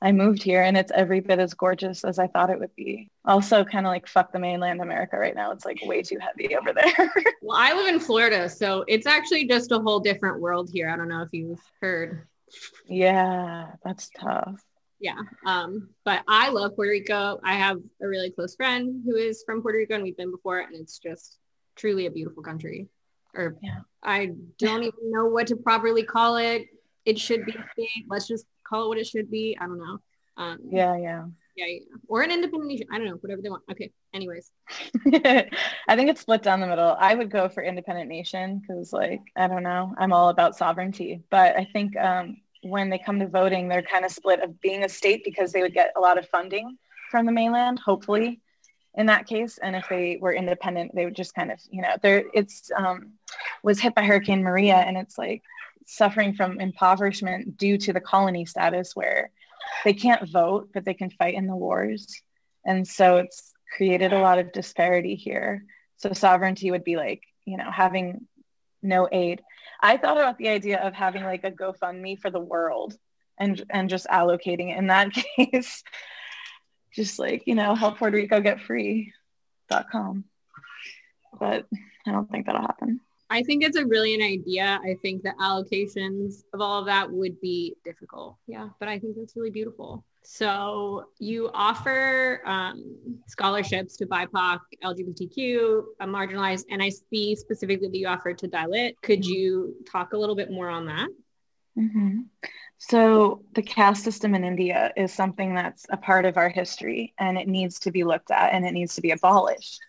I 0.00 0.12
moved 0.12 0.42
here 0.42 0.62
and 0.62 0.76
it's 0.76 0.92
every 0.94 1.20
bit 1.20 1.40
as 1.40 1.54
gorgeous 1.54 2.04
as 2.04 2.18
I 2.18 2.28
thought 2.28 2.50
it 2.50 2.60
would 2.60 2.74
be. 2.76 3.10
Also, 3.24 3.64
kind 3.64 3.84
of 3.84 3.90
like 3.90 4.06
fuck 4.06 4.32
the 4.32 4.38
mainland 4.38 4.80
America 4.80 5.18
right 5.18 5.34
now. 5.34 5.50
It's 5.50 5.64
like 5.64 5.78
way 5.84 6.02
too 6.02 6.18
heavy 6.20 6.54
over 6.56 6.72
there. 6.72 7.12
well, 7.42 7.58
I 7.58 7.72
live 7.74 7.92
in 7.92 8.00
Florida, 8.00 8.48
so 8.48 8.84
it's 8.86 9.06
actually 9.06 9.46
just 9.46 9.72
a 9.72 9.78
whole 9.80 9.98
different 9.98 10.40
world 10.40 10.70
here. 10.72 10.88
I 10.88 10.96
don't 10.96 11.08
know 11.08 11.22
if 11.22 11.30
you've 11.32 11.60
heard. 11.80 12.28
Yeah, 12.86 13.72
that's 13.84 14.08
tough. 14.16 14.62
Yeah. 15.00 15.18
Um, 15.46 15.90
but 16.04 16.22
I 16.28 16.50
love 16.50 16.74
Puerto 16.76 16.90
Rico. 16.90 17.40
I 17.44 17.54
have 17.54 17.78
a 18.00 18.06
really 18.06 18.30
close 18.30 18.54
friend 18.54 19.02
who 19.04 19.16
is 19.16 19.42
from 19.44 19.62
Puerto 19.62 19.78
Rico 19.78 19.94
and 19.94 20.02
we've 20.02 20.16
been 20.16 20.30
before, 20.30 20.60
and 20.60 20.74
it's 20.74 20.98
just 20.98 21.38
truly 21.76 22.06
a 22.06 22.10
beautiful 22.10 22.42
country. 22.42 22.88
Or 23.34 23.56
yeah. 23.62 23.80
I 24.02 24.32
don't 24.58 24.82
even 24.82 25.10
know 25.10 25.26
what 25.26 25.48
to 25.48 25.56
properly 25.56 26.02
call 26.02 26.36
it. 26.36 26.66
It 27.04 27.18
should 27.18 27.44
be 27.46 27.52
state. 27.52 28.06
Let's 28.08 28.26
just 28.26 28.46
call 28.68 28.84
it 28.84 28.88
what 28.88 28.98
it 28.98 29.06
should 29.06 29.30
be. 29.30 29.56
I 29.60 29.66
don't 29.66 29.78
know. 29.78 29.98
Um, 30.36 30.58
yeah, 30.70 30.96
yeah. 30.96 31.24
Yeah, 31.56 31.66
yeah. 31.66 31.96
Or 32.06 32.22
an 32.22 32.30
independent 32.30 32.70
nation. 32.70 32.86
I 32.92 32.98
don't 32.98 33.06
know, 33.08 33.14
whatever 33.14 33.42
they 33.42 33.50
want. 33.50 33.64
Okay. 33.70 33.90
Anyways. 34.14 34.52
I 35.12 35.96
think 35.96 36.08
it's 36.08 36.20
split 36.20 36.42
down 36.42 36.60
the 36.60 36.68
middle. 36.68 36.96
I 36.98 37.14
would 37.14 37.30
go 37.30 37.48
for 37.48 37.64
independent 37.64 38.08
nation 38.08 38.60
because 38.60 38.92
like, 38.92 39.20
I 39.36 39.48
don't 39.48 39.64
know, 39.64 39.92
I'm 39.98 40.12
all 40.12 40.28
about 40.28 40.56
sovereignty. 40.56 41.20
But 41.30 41.56
I 41.56 41.64
think 41.72 41.96
um, 41.96 42.36
when 42.62 42.90
they 42.90 42.98
come 42.98 43.18
to 43.18 43.26
voting, 43.26 43.66
they're 43.66 43.82
kind 43.82 44.04
of 44.04 44.12
split 44.12 44.40
of 44.40 44.60
being 44.60 44.84
a 44.84 44.88
state 44.88 45.24
because 45.24 45.50
they 45.50 45.62
would 45.62 45.74
get 45.74 45.92
a 45.96 46.00
lot 46.00 46.16
of 46.16 46.28
funding 46.28 46.78
from 47.10 47.26
the 47.26 47.32
mainland, 47.32 47.80
hopefully 47.80 48.40
in 48.94 49.06
that 49.06 49.26
case. 49.26 49.58
And 49.62 49.74
if 49.74 49.88
they 49.88 50.18
were 50.20 50.32
independent, 50.32 50.94
they 50.94 51.04
would 51.04 51.16
just 51.16 51.34
kind 51.34 51.50
of, 51.50 51.58
you 51.70 51.82
know, 51.82 51.94
there 52.02 52.24
it's 52.34 52.70
um, 52.76 53.12
was 53.62 53.80
hit 53.80 53.94
by 53.94 54.04
Hurricane 54.04 54.42
Maria 54.42 54.76
and 54.76 54.96
it's 54.96 55.16
like 55.18 55.42
suffering 55.90 56.34
from 56.34 56.60
impoverishment 56.60 57.56
due 57.56 57.78
to 57.78 57.94
the 57.94 58.00
colony 58.00 58.44
status 58.44 58.94
where 58.94 59.30
they 59.84 59.94
can't 59.94 60.28
vote, 60.28 60.68
but 60.74 60.84
they 60.84 60.92
can 60.92 61.08
fight 61.10 61.34
in 61.34 61.46
the 61.46 61.56
wars. 61.56 62.22
And 62.66 62.86
so 62.86 63.16
it's 63.16 63.54
created 63.74 64.12
a 64.12 64.20
lot 64.20 64.38
of 64.38 64.52
disparity 64.52 65.14
here. 65.14 65.64
So 65.96 66.12
sovereignty 66.12 66.70
would 66.70 66.84
be 66.84 66.96
like, 66.96 67.22
you 67.46 67.56
know, 67.56 67.70
having 67.70 68.26
no 68.82 69.08
aid. 69.10 69.40
I 69.80 69.96
thought 69.96 70.18
about 70.18 70.36
the 70.36 70.48
idea 70.48 70.78
of 70.78 70.92
having 70.92 71.24
like 71.24 71.44
a 71.44 71.50
GoFundMe 71.50 72.20
for 72.20 72.30
the 72.30 72.38
world 72.38 72.94
and 73.38 73.64
and 73.70 73.88
just 73.88 74.06
allocating 74.08 74.70
it 74.70 74.78
in 74.78 74.88
that 74.88 75.12
case. 75.36 75.82
just 76.94 77.18
like, 77.18 77.44
you 77.46 77.54
know, 77.54 77.74
help 77.74 77.98
Puerto 77.98 78.16
Rico 78.16 78.40
get 78.40 78.60
free.com. 78.60 80.24
But 81.40 81.66
I 82.06 82.12
don't 82.12 82.30
think 82.30 82.44
that'll 82.44 82.60
happen. 82.60 83.00
I 83.30 83.42
think 83.42 83.62
it's 83.62 83.76
a 83.76 83.84
brilliant 83.84 84.22
idea. 84.22 84.80
I 84.82 84.96
think 85.02 85.22
the 85.22 85.34
allocations 85.40 86.44
of 86.54 86.60
all 86.60 86.80
of 86.80 86.86
that 86.86 87.10
would 87.10 87.40
be 87.40 87.74
difficult. 87.84 88.36
Yeah, 88.46 88.68
but 88.80 88.88
I 88.88 88.98
think 88.98 89.16
that's 89.16 89.36
really 89.36 89.50
beautiful. 89.50 90.04
So 90.22 91.06
you 91.18 91.50
offer 91.54 92.42
um, 92.46 92.98
scholarships 93.26 93.96
to 93.98 94.06
BIPOC, 94.06 94.58
LGBTQ, 94.84 95.84
marginalized, 96.02 96.64
and 96.70 96.82
I 96.82 96.90
see 96.90 97.34
specifically 97.34 97.88
that 97.88 97.96
you 97.96 98.08
offer 98.08 98.34
to 98.34 98.48
Dalit. 98.48 98.92
Could 99.02 99.24
you 99.24 99.74
talk 99.90 100.12
a 100.12 100.18
little 100.18 100.36
bit 100.36 100.50
more 100.50 100.68
on 100.68 100.86
that? 100.86 101.08
Mm-hmm. 101.78 102.20
So 102.78 103.42
the 103.54 103.62
caste 103.62 104.04
system 104.04 104.34
in 104.34 104.44
India 104.44 104.92
is 104.96 105.12
something 105.12 105.54
that's 105.54 105.86
a 105.90 105.96
part 105.96 106.24
of 106.24 106.36
our 106.36 106.48
history, 106.48 107.14
and 107.18 107.38
it 107.38 107.48
needs 107.48 107.78
to 107.80 107.90
be 107.90 108.04
looked 108.04 108.30
at, 108.30 108.52
and 108.52 108.64
it 108.64 108.72
needs 108.72 108.94
to 108.94 109.00
be 109.00 109.10
abolished 109.10 109.80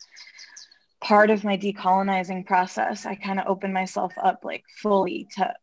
part 1.01 1.29
of 1.29 1.43
my 1.43 1.57
decolonizing 1.57 2.45
process, 2.45 3.05
I 3.05 3.15
kind 3.15 3.39
of 3.39 3.47
opened 3.47 3.73
myself 3.73 4.13
up 4.21 4.43
like 4.43 4.63
fully 4.81 5.27
to 5.37 5.53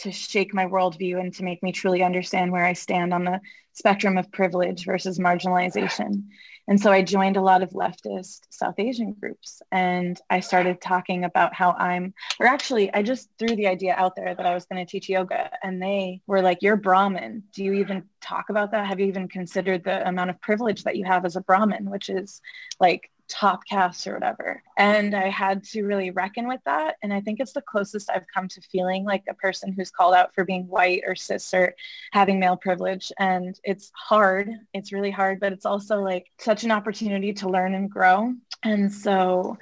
to 0.00 0.12
shake 0.12 0.54
my 0.54 0.64
worldview 0.64 1.18
and 1.18 1.34
to 1.34 1.42
make 1.42 1.62
me 1.62 1.72
truly 1.72 2.02
understand 2.02 2.52
where 2.52 2.64
I 2.64 2.72
stand 2.72 3.12
on 3.12 3.24
the 3.24 3.40
spectrum 3.72 4.16
of 4.16 4.30
privilege 4.30 4.84
versus 4.84 5.18
marginalization. 5.18 6.24
And 6.68 6.80
so 6.80 6.92
I 6.92 7.02
joined 7.02 7.36
a 7.36 7.42
lot 7.42 7.62
of 7.62 7.70
leftist 7.70 8.40
South 8.50 8.74
Asian 8.78 9.14
groups 9.14 9.62
and 9.72 10.20
I 10.28 10.40
started 10.40 10.80
talking 10.80 11.24
about 11.24 11.54
how 11.54 11.72
I'm, 11.72 12.12
or 12.38 12.46
actually, 12.46 12.92
I 12.92 13.02
just 13.02 13.30
threw 13.38 13.56
the 13.56 13.66
idea 13.66 13.94
out 13.96 14.14
there 14.16 14.34
that 14.34 14.46
I 14.46 14.54
was 14.54 14.66
going 14.66 14.84
to 14.84 14.90
teach 14.90 15.08
yoga. 15.08 15.50
And 15.62 15.82
they 15.82 16.20
were 16.26 16.42
like, 16.42 16.58
You're 16.60 16.76
Brahmin. 16.76 17.44
Do 17.54 17.64
you 17.64 17.72
even 17.74 18.04
talk 18.20 18.50
about 18.50 18.72
that? 18.72 18.86
Have 18.86 19.00
you 19.00 19.06
even 19.06 19.28
considered 19.28 19.82
the 19.82 20.06
amount 20.06 20.30
of 20.30 20.40
privilege 20.40 20.84
that 20.84 20.96
you 20.96 21.06
have 21.06 21.24
as 21.24 21.36
a 21.36 21.40
Brahmin, 21.40 21.90
which 21.90 22.10
is 22.10 22.40
like 22.78 23.10
top 23.28 23.64
caste 23.66 24.06
or 24.06 24.14
whatever. 24.14 24.62
And 24.76 25.14
I 25.14 25.28
had 25.28 25.62
to 25.64 25.82
really 25.84 26.10
reckon 26.10 26.48
with 26.48 26.60
that. 26.64 26.96
And 27.02 27.12
I 27.12 27.20
think 27.20 27.40
it's 27.40 27.52
the 27.52 27.62
closest 27.62 28.10
I've 28.10 28.26
come 28.32 28.48
to 28.48 28.60
feeling 28.60 29.04
like 29.04 29.24
a 29.28 29.34
person 29.34 29.72
who's 29.72 29.90
called 29.90 30.14
out 30.14 30.34
for 30.34 30.44
being 30.44 30.66
white 30.66 31.02
or 31.06 31.14
cis 31.14 31.52
or 31.52 31.74
having 32.12 32.40
male 32.40 32.56
privilege. 32.56 33.12
And 33.18 33.58
it's 33.64 33.90
hard. 33.94 34.50
It's 34.72 34.92
really 34.92 35.10
hard, 35.10 35.40
but 35.40 35.52
it's 35.52 35.66
also 35.66 36.00
like 36.00 36.26
such 36.38 36.64
an 36.64 36.70
opportunity 36.70 37.32
to 37.34 37.48
learn 37.48 37.74
and 37.74 37.90
grow. 37.90 38.34
And 38.62 38.92
so 38.92 39.58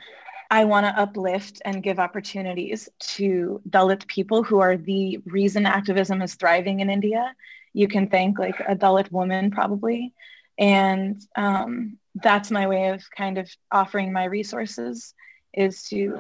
I 0.51 0.65
want 0.65 0.87
to 0.87 1.01
uplift 1.01 1.61
and 1.65 1.83
give 1.83 1.99
opportunities 1.99 2.89
to 2.99 3.61
Dalit 3.69 4.07
people 4.07 4.43
who 4.43 4.61
are 4.61 4.77
the 4.77 5.19
reason 5.27 5.67
activism 5.67 6.23
is 6.23 6.35
thriving 6.35 6.81
in 6.81 6.89
India. 6.91 7.35
You 7.73 7.89
can 7.89 8.09
thank 8.09 8.39
like 8.39 8.61
a 8.61 8.77
Dalit 8.77 9.11
woman 9.11 9.51
probably. 9.51 10.15
And 10.59 11.21
um, 11.35 11.99
that's 12.23 12.51
my 12.51 12.67
way 12.67 12.89
of 12.89 13.03
kind 13.17 13.39
of 13.39 13.51
offering 13.71 14.13
my 14.13 14.25
resources 14.25 15.15
is 15.53 15.83
to 15.85 16.19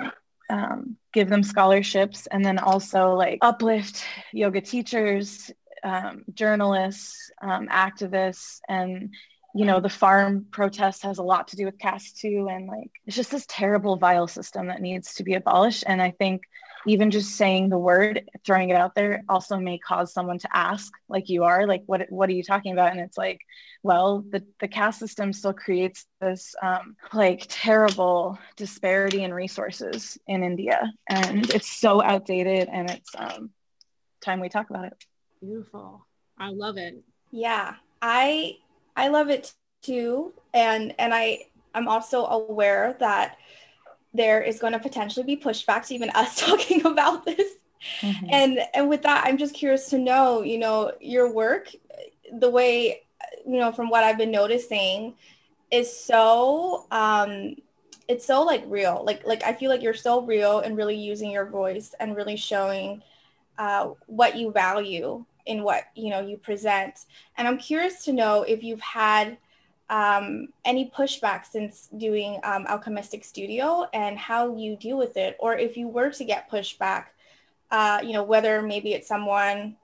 um, 0.51 0.97
give 1.13 1.29
them 1.29 1.43
scholarships 1.43 2.27
and 2.29 2.45
then 2.45 2.59
also 2.59 3.15
like 3.15 3.39
uplift 3.43 4.05
yoga 4.33 4.61
teachers 4.61 5.51
um, 5.83 6.25
journalists 6.35 7.31
um, 7.43 7.69
activists 7.69 8.61
and 8.69 9.15
you 9.55 9.65
know 9.65 9.81
the 9.81 9.89
farm 9.89 10.47
protest 10.51 11.03
has 11.03 11.19
a 11.19 11.23
lot 11.23 11.49
to 11.49 11.57
do 11.57 11.65
with 11.65 11.79
caste 11.79 12.19
too 12.19 12.49
and 12.51 12.67
like 12.67 12.91
it's 13.07 13.17
just 13.17 13.31
this 13.31 13.47
terrible 13.49 13.97
vile 13.97 14.29
system 14.29 14.69
that 14.69 14.81
needs 14.81 15.15
to 15.15 15.25
be 15.25 15.35
abolished. 15.35 15.85
And 15.87 16.01
i 16.01 16.11
think 16.11 16.43
even 16.87 17.11
just 17.11 17.37
saying 17.37 17.69
the 17.69 17.79
word 17.79 18.29
throwing 18.45 18.71
it 18.71 18.77
out 18.77 18.95
there 18.95 19.23
also 19.29 19.59
may 19.59 19.79
cause 19.79 20.13
someone 20.13 20.39
to 20.39 20.57
ask 20.57 20.93
like 21.09 21.29
you 21.29 21.45
are 21.45 21.67
like 21.67 21.83
what 21.87 22.07
what 22.11 22.29
are 22.29 22.33
you 22.33 22.43
talking 22.43 22.73
about? 22.73 22.93
And 22.93 23.01
it's 23.01 23.19
like 23.19 23.41
well 23.83 24.25
the, 24.31 24.45
the 24.61 24.69
caste 24.69 24.99
system 24.99 25.33
still 25.33 25.53
creates 25.53 26.07
this 26.21 26.55
um, 26.63 26.97
like 27.13 27.47
terrible 27.49 28.39
disparity 28.57 29.25
in 29.25 29.35
resources 29.35 30.17
in 30.27 30.43
india. 30.43 30.93
And 31.09 31.51
it's 31.51 31.71
so 31.71 32.03
outdated 32.03 32.69
and 32.69 32.91
it's 32.91 33.11
um, 33.17 33.51
time 34.21 34.41
we 34.41 34.49
talk 34.49 34.71
about 34.71 34.87
it. 34.87 34.95
Beautiful. 35.41 36.07
I 36.39 36.51
love 36.51 36.77
it. 36.79 37.03
Yeah. 37.31 37.75
I 38.01 38.57
i 38.95 39.09
love 39.09 39.29
it 39.29 39.55
too. 39.83 40.33
And 40.55 40.95
and 40.99 41.13
i 41.13 41.41
i'm 41.75 41.89
also 41.89 42.27
aware 42.27 42.97
that 43.01 43.37
there 44.17 44.43
is 44.43 44.59
going 44.59 44.73
to 44.73 44.79
potentially 44.79 45.25
be 45.25 45.37
pushback 45.37 45.87
to 45.87 45.95
even 45.95 46.11
us 46.11 46.37
talking 46.47 46.85
about 46.85 47.25
this. 47.25 47.53
Mm-hmm. 48.01 48.27
And 48.31 48.59
and 48.75 48.89
with 48.89 49.03
that, 49.03 49.25
I'm 49.27 49.39
just 49.39 49.55
curious 49.55 49.89
to 49.91 49.99
know, 49.99 50.43
you 50.43 50.59
know, 50.59 50.93
your 51.01 51.33
work, 51.33 51.71
the 52.33 52.51
way, 52.51 53.03
you 53.47 53.59
know, 53.59 53.73
from 53.73 53.89
what 53.89 54.03
I've 54.03 54.19
been 54.19 54.31
noticing, 54.31 55.15
is 55.71 55.95
so 55.95 56.87
um 56.91 57.57
it's 58.09 58.25
so 58.25 58.43
like 58.43 58.65
real. 58.67 59.03
Like 59.05 59.27
like 59.27 59.45
I 59.45 59.53
feel 59.53 59.71
like 59.71 59.83
you're 59.83 59.95
so 59.95 60.23
real 60.23 60.61
and 60.61 60.77
really 60.77 60.97
using 60.97 61.31
your 61.31 61.47
voice 61.47 61.95
and 61.99 62.17
really 62.17 62.37
showing 62.37 63.03
uh, 63.59 63.91
what 64.07 64.37
you 64.37 64.53
value 64.53 65.25
in 65.47 65.63
what 65.63 65.85
you 65.95 66.11
know 66.11 66.21
you 66.21 66.37
present. 66.37 67.07
And 67.37 67.47
I'm 67.47 67.59
curious 67.59 68.05
to 68.05 68.13
know 68.13 68.43
if 68.43 68.63
you've 68.63 68.81
had 68.81 69.39
um, 69.89 70.49
any 70.65 70.91
pushback 70.91 71.47
since 71.47 71.89
doing 71.97 72.41
um, 72.43 72.67
Alchemystic 72.67 73.25
Studio 73.25 73.87
and 73.93 74.19
how 74.19 74.57
you 74.57 74.77
deal 74.77 74.99
with 74.99 75.17
it, 75.17 75.37
or 75.39 75.57
if 75.57 75.77
you 75.77 75.89
were 75.89 76.11
to 76.11 76.25
get 76.25 76.51
pushback, 76.51 77.07
uh, 77.71 78.01
you 78.03 78.13
know, 78.13 78.23
whether 78.23 78.63
maybe 78.63 78.93
it's 78.93 79.09
someone 79.09 79.77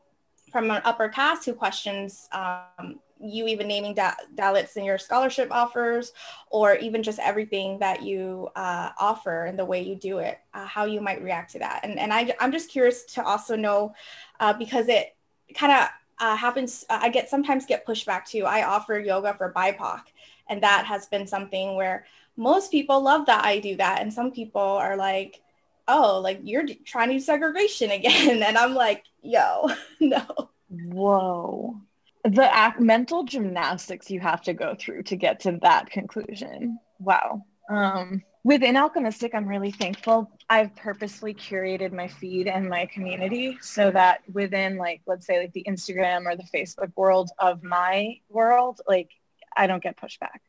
from 0.50 0.70
an 0.70 0.82
upper 0.84 1.08
caste 1.08 1.46
who 1.46 1.54
questions 1.54 2.28
um, 2.32 2.98
you 3.20 3.46
even 3.46 3.68
naming 3.68 3.94
da- 3.94 4.14
Dalits 4.34 4.76
in 4.76 4.84
your 4.84 4.98
scholarship 4.98 5.48
offers, 5.52 6.12
or 6.50 6.74
even 6.76 7.02
just 7.02 7.20
everything 7.20 7.78
that 7.78 8.02
you 8.02 8.48
uh, 8.56 8.90
offer 8.98 9.46
and 9.46 9.56
the 9.56 9.64
way 9.64 9.80
you 9.80 9.94
do 9.94 10.18
it, 10.18 10.38
uh, 10.54 10.66
how 10.66 10.84
you 10.84 11.00
might 11.00 11.22
react 11.22 11.52
to 11.52 11.60
that. 11.60 11.80
And, 11.84 11.98
and 11.98 12.12
I, 12.12 12.34
I'm 12.40 12.50
just 12.50 12.68
curious 12.70 13.04
to 13.14 13.24
also 13.24 13.54
know 13.54 13.94
uh, 14.40 14.52
because 14.52 14.88
it 14.88 15.14
kind 15.54 15.72
of 15.72 15.88
uh, 16.22 16.34
happens 16.34 16.86
i 16.88 17.10
get 17.10 17.28
sometimes 17.28 17.66
get 17.66 17.86
pushback 17.86 18.24
too 18.26 18.46
i 18.46 18.62
offer 18.64 18.98
yoga 18.98 19.34
for 19.34 19.52
bipoc 19.52 20.00
and 20.48 20.62
that 20.62 20.86
has 20.86 21.06
been 21.06 21.26
something 21.26 21.76
where 21.76 22.06
most 22.36 22.70
people 22.70 23.02
love 23.02 23.26
that 23.26 23.44
i 23.44 23.58
do 23.58 23.76
that 23.76 24.00
and 24.00 24.12
some 24.12 24.30
people 24.30 24.62
are 24.62 24.96
like 24.96 25.42
oh 25.88 26.20
like 26.22 26.40
you're 26.42 26.64
trying 26.86 27.08
to 27.08 27.14
do 27.14 27.20
segregation 27.20 27.90
again 27.98 28.42
and 28.42 28.56
i'm 28.56 28.72
like 28.72 29.04
yo, 29.22 29.68
no. 30.00 30.50
Whoa. 30.68 31.80
The 32.24 32.74
mental 32.78 33.24
gymnastics 33.24 34.10
you 34.10 34.20
have 34.20 34.42
to 34.42 34.54
go 34.54 34.76
through 34.78 35.04
to 35.04 35.16
get 35.16 35.40
to 35.40 35.58
that 35.62 35.90
conclusion. 35.90 36.78
Wow. 37.00 37.44
Um, 37.72 38.22
within 38.44 38.74
Alchemystic, 38.74 39.30
I'm 39.34 39.46
really 39.46 39.70
thankful. 39.70 40.30
I've 40.50 40.76
purposely 40.76 41.32
curated 41.32 41.92
my 41.92 42.06
feed 42.06 42.46
and 42.46 42.68
my 42.68 42.86
community 42.86 43.56
so 43.62 43.90
that 43.90 44.20
within, 44.30 44.76
like, 44.76 45.00
let's 45.06 45.26
say, 45.26 45.40
like 45.40 45.52
the 45.54 45.64
Instagram 45.66 46.26
or 46.26 46.36
the 46.36 46.46
Facebook 46.54 46.92
world 46.96 47.30
of 47.38 47.62
my 47.62 48.20
world, 48.28 48.80
like, 48.86 49.10
I 49.56 49.66
don't 49.66 49.82
get 49.82 49.96
pushback. 49.96 50.40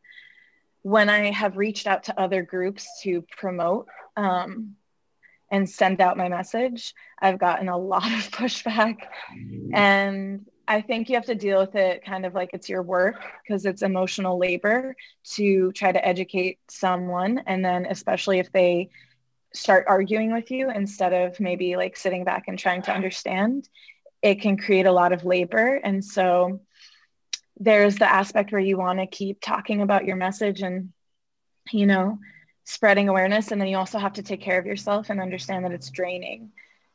When 0.81 1.09
I 1.09 1.31
have 1.31 1.55
reached 1.55 1.87
out 1.87 2.03
to 2.05 2.19
other 2.19 2.41
groups 2.41 2.85
to 3.03 3.23
promote 3.37 3.87
um, 4.17 4.75
and 5.49 5.69
send 5.69 6.01
out 6.01 6.17
my 6.17 6.27
message, 6.27 6.93
I've 7.19 7.39
gotten 7.39 7.69
a 7.69 7.77
lot 7.77 8.05
of 8.05 8.31
pushback. 8.31 8.97
And 9.73 10.45
I 10.67 10.81
think 10.81 11.09
you 11.09 11.15
have 11.15 11.25
to 11.25 11.35
deal 11.35 11.59
with 11.59 11.75
it 11.75 12.05
kind 12.05 12.25
of 12.25 12.33
like 12.33 12.51
it's 12.53 12.69
your 12.69 12.81
work 12.81 13.21
because 13.43 13.65
it's 13.65 13.81
emotional 13.81 14.37
labor 14.37 14.95
to 15.33 15.71
try 15.73 15.91
to 15.91 16.07
educate 16.07 16.59
someone. 16.69 17.41
And 17.47 17.63
then, 17.63 17.85
especially 17.85 18.39
if 18.39 18.51
they 18.51 18.89
start 19.53 19.85
arguing 19.87 20.31
with 20.31 20.51
you 20.51 20.71
instead 20.71 21.13
of 21.13 21.39
maybe 21.39 21.75
like 21.75 21.97
sitting 21.97 22.23
back 22.23 22.45
and 22.47 22.57
trying 22.57 22.81
to 22.83 22.93
understand, 22.93 23.67
it 24.21 24.41
can 24.41 24.57
create 24.57 24.85
a 24.85 24.91
lot 24.91 25.11
of 25.11 25.25
labor. 25.25 25.75
And 25.83 26.03
so, 26.03 26.61
there's 27.59 27.97
the 27.97 28.11
aspect 28.11 28.51
where 28.51 28.61
you 28.61 28.77
want 28.77 28.99
to 28.99 29.05
keep 29.05 29.39
talking 29.41 29.81
about 29.81 30.05
your 30.05 30.15
message 30.15 30.61
and, 30.61 30.91
you 31.71 31.85
know, 31.85 32.19
spreading 32.63 33.09
awareness. 33.09 33.51
And 33.51 33.61
then 33.61 33.67
you 33.67 33.77
also 33.77 33.99
have 33.99 34.13
to 34.13 34.23
take 34.23 34.41
care 34.41 34.59
of 34.59 34.65
yourself 34.65 35.09
and 35.09 35.21
understand 35.21 35.65
that 35.65 35.71
it's 35.71 35.91
draining. 35.91 36.51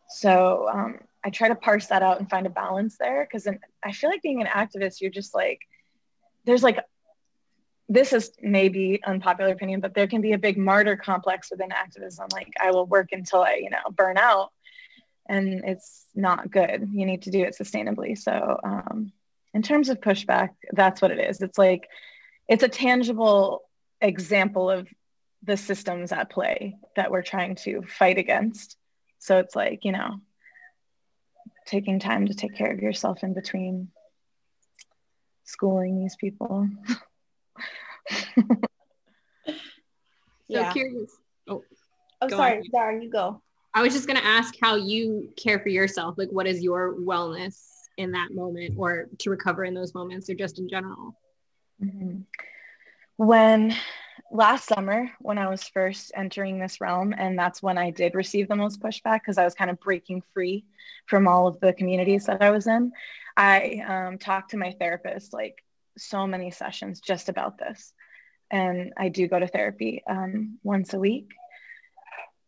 So, 0.09 0.68
um, 0.72 0.98
I 1.24 1.31
try 1.31 1.48
to 1.48 1.54
parse 1.54 1.87
that 1.87 2.02
out 2.02 2.18
and 2.18 2.31
find 2.31 2.46
a 2.46 2.50
balance 2.50 2.96
there 2.98 3.26
because 3.28 3.46
I 3.83 3.92
feel 3.92 4.11
like 4.11 4.22
being 4.22 4.40
an 4.40 4.46
activist, 4.46 5.00
you're 5.00 5.11
just 5.11 5.35
like, 5.35 5.61
there's 6.44 6.62
like, 6.62 6.78
this 7.88 8.12
is 8.12 8.33
maybe 8.40 9.00
unpopular 9.04 9.50
opinion, 9.50 9.81
but 9.81 9.94
there 9.94 10.07
can 10.07 10.20
be 10.20 10.33
a 10.33 10.38
big 10.38 10.59
martyr 10.59 10.96
complex 10.96 11.50
within 11.50 11.72
activism. 11.72 12.28
Like 12.33 12.52
I 12.61 12.70
will 12.70 12.87
work 12.87 13.09
until 13.12 13.42
I, 13.42 13.61
you 13.62 13.70
know, 13.70 13.90
burn 13.90 14.18
out 14.18 14.52
and 15.28 15.64
it's 15.64 16.07
not 16.14 16.50
good. 16.50 16.88
You 16.92 17.07
need 17.07 17.22
to 17.22 17.31
do 17.31 17.42
it 17.42 17.57
sustainably. 17.59 18.16
So 18.16 18.61
um, 18.62 19.12
in 19.54 19.62
terms 19.62 19.88
of 19.88 20.00
pushback, 20.00 20.50
that's 20.72 21.02
what 21.02 21.11
it 21.11 21.18
is. 21.18 21.40
It's 21.40 21.59
like, 21.59 21.88
it's 22.46 22.62
a 22.62 22.68
tangible 22.68 23.62
example 24.00 24.70
of 24.70 24.88
the 25.42 25.57
systems 25.57 26.12
at 26.12 26.31
play 26.31 26.76
that 26.96 27.11
we're 27.11 27.22
trying 27.22 27.54
to 27.57 27.83
fight 27.83 28.18
against. 28.18 28.76
So 29.18 29.38
it's 29.38 29.57
like, 29.57 29.85
you 29.85 29.92
know, 29.92 30.20
taking 31.68 31.98
time 31.98 32.26
to 32.26 32.35
take 32.35 32.54
care 32.54 32.72
of 32.72 32.81
yourself 32.81 33.22
in 33.22 33.35
between 33.35 33.88
schooling 35.44 36.00
these 36.00 36.16
people. 36.16 36.68
yeah. 40.48 40.68
So 40.68 40.72
curious. 40.72 41.11
Oh, 41.48 41.62
oh 42.22 42.28
sorry, 42.28 42.62
Zara, 42.70 43.02
you 43.02 43.11
go. 43.11 43.42
I 43.74 43.83
was 43.83 43.92
just 43.92 44.07
going 44.07 44.18
to 44.18 44.26
ask 44.26 44.54
how 44.61 44.76
you 44.76 45.33
care 45.37 45.59
for 45.61 45.68
yourself. 45.68 46.16
Like, 46.18 46.31
what 46.31 46.46
is 46.46 46.62
your 46.62 46.94
wellness 46.94 47.61
in 47.96 48.12
that 48.12 48.33
moment 48.33 48.74
or 48.76 49.09
to 49.18 49.31
recover 49.31 49.64
in 49.64 49.74
those 49.74 49.94
moments 49.94 50.31
or 50.31 50.35
just 50.35 50.59
in 50.59 50.68
general? 50.68 51.14
Mm-hmm. 51.83 52.20
When 53.16 53.76
last 54.31 54.69
summer 54.69 55.11
when 55.21 55.38
I 55.38 55.49
was 55.49 55.62
first 55.62 56.12
entering 56.14 56.59
this 56.59 56.81
realm, 56.81 57.14
and 57.17 57.38
that's 57.38 57.62
when 57.62 57.79
I 57.79 57.91
did 57.91 58.14
receive 58.14 58.49
the 58.49 58.57
most 58.57 58.81
pushback 58.81 59.21
because 59.21 59.38
I 59.38 59.45
was 59.45 59.55
kind 59.55 59.71
of 59.71 59.81
breaking 59.81 60.23
free 60.35 60.64
from 61.07 61.27
all 61.27 61.47
of 61.47 61.61
the 61.61 61.73
communities 61.73 62.27
that 62.27 62.43
I 62.43 62.51
was 62.51 62.67
in. 62.67 62.93
I 63.37 63.83
um, 63.87 64.19
talked 64.19 64.51
to 64.51 64.57
my 64.57 64.73
therapist 64.79 65.33
like 65.33 65.62
so 65.97 66.27
many 66.27 66.51
sessions 66.51 67.01
just 67.01 67.29
about 67.29 67.59
this, 67.59 67.93
and 68.51 68.93
I 68.97 69.09
do 69.09 69.29
go 69.29 69.38
to 69.38 69.47
therapy 69.47 70.03
um, 70.09 70.59
once 70.62 70.93
a 70.95 70.99
week. 70.99 71.31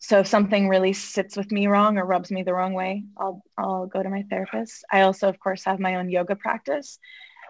So 0.02 0.20
if 0.20 0.26
something 0.26 0.68
really 0.68 0.94
sits 0.94 1.36
with 1.36 1.52
me 1.52 1.66
wrong 1.66 1.98
or 1.98 2.06
rubs 2.06 2.30
me 2.30 2.42
the 2.42 2.54
wrong 2.54 2.72
way, 2.72 3.04
I'll 3.18 3.42
I'll 3.58 3.86
go 3.86 4.02
to 4.02 4.08
my 4.08 4.24
therapist. 4.30 4.84
I 4.90 5.02
also, 5.02 5.28
of 5.28 5.38
course, 5.38 5.64
have 5.64 5.78
my 5.78 5.96
own 5.96 6.10
yoga 6.10 6.36
practice, 6.36 6.98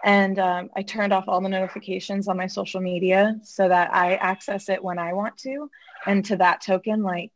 and 0.03 0.39
um, 0.39 0.69
I 0.75 0.81
turned 0.81 1.13
off 1.13 1.25
all 1.27 1.41
the 1.41 1.49
notifications 1.49 2.27
on 2.27 2.37
my 2.37 2.47
social 2.47 2.81
media 2.81 3.39
so 3.43 3.67
that 3.67 3.93
I 3.93 4.15
access 4.15 4.69
it 4.69 4.83
when 4.83 4.97
I 4.97 5.13
want 5.13 5.37
to. 5.39 5.69
And 6.05 6.25
to 6.25 6.37
that 6.37 6.61
token, 6.61 7.03
like 7.03 7.31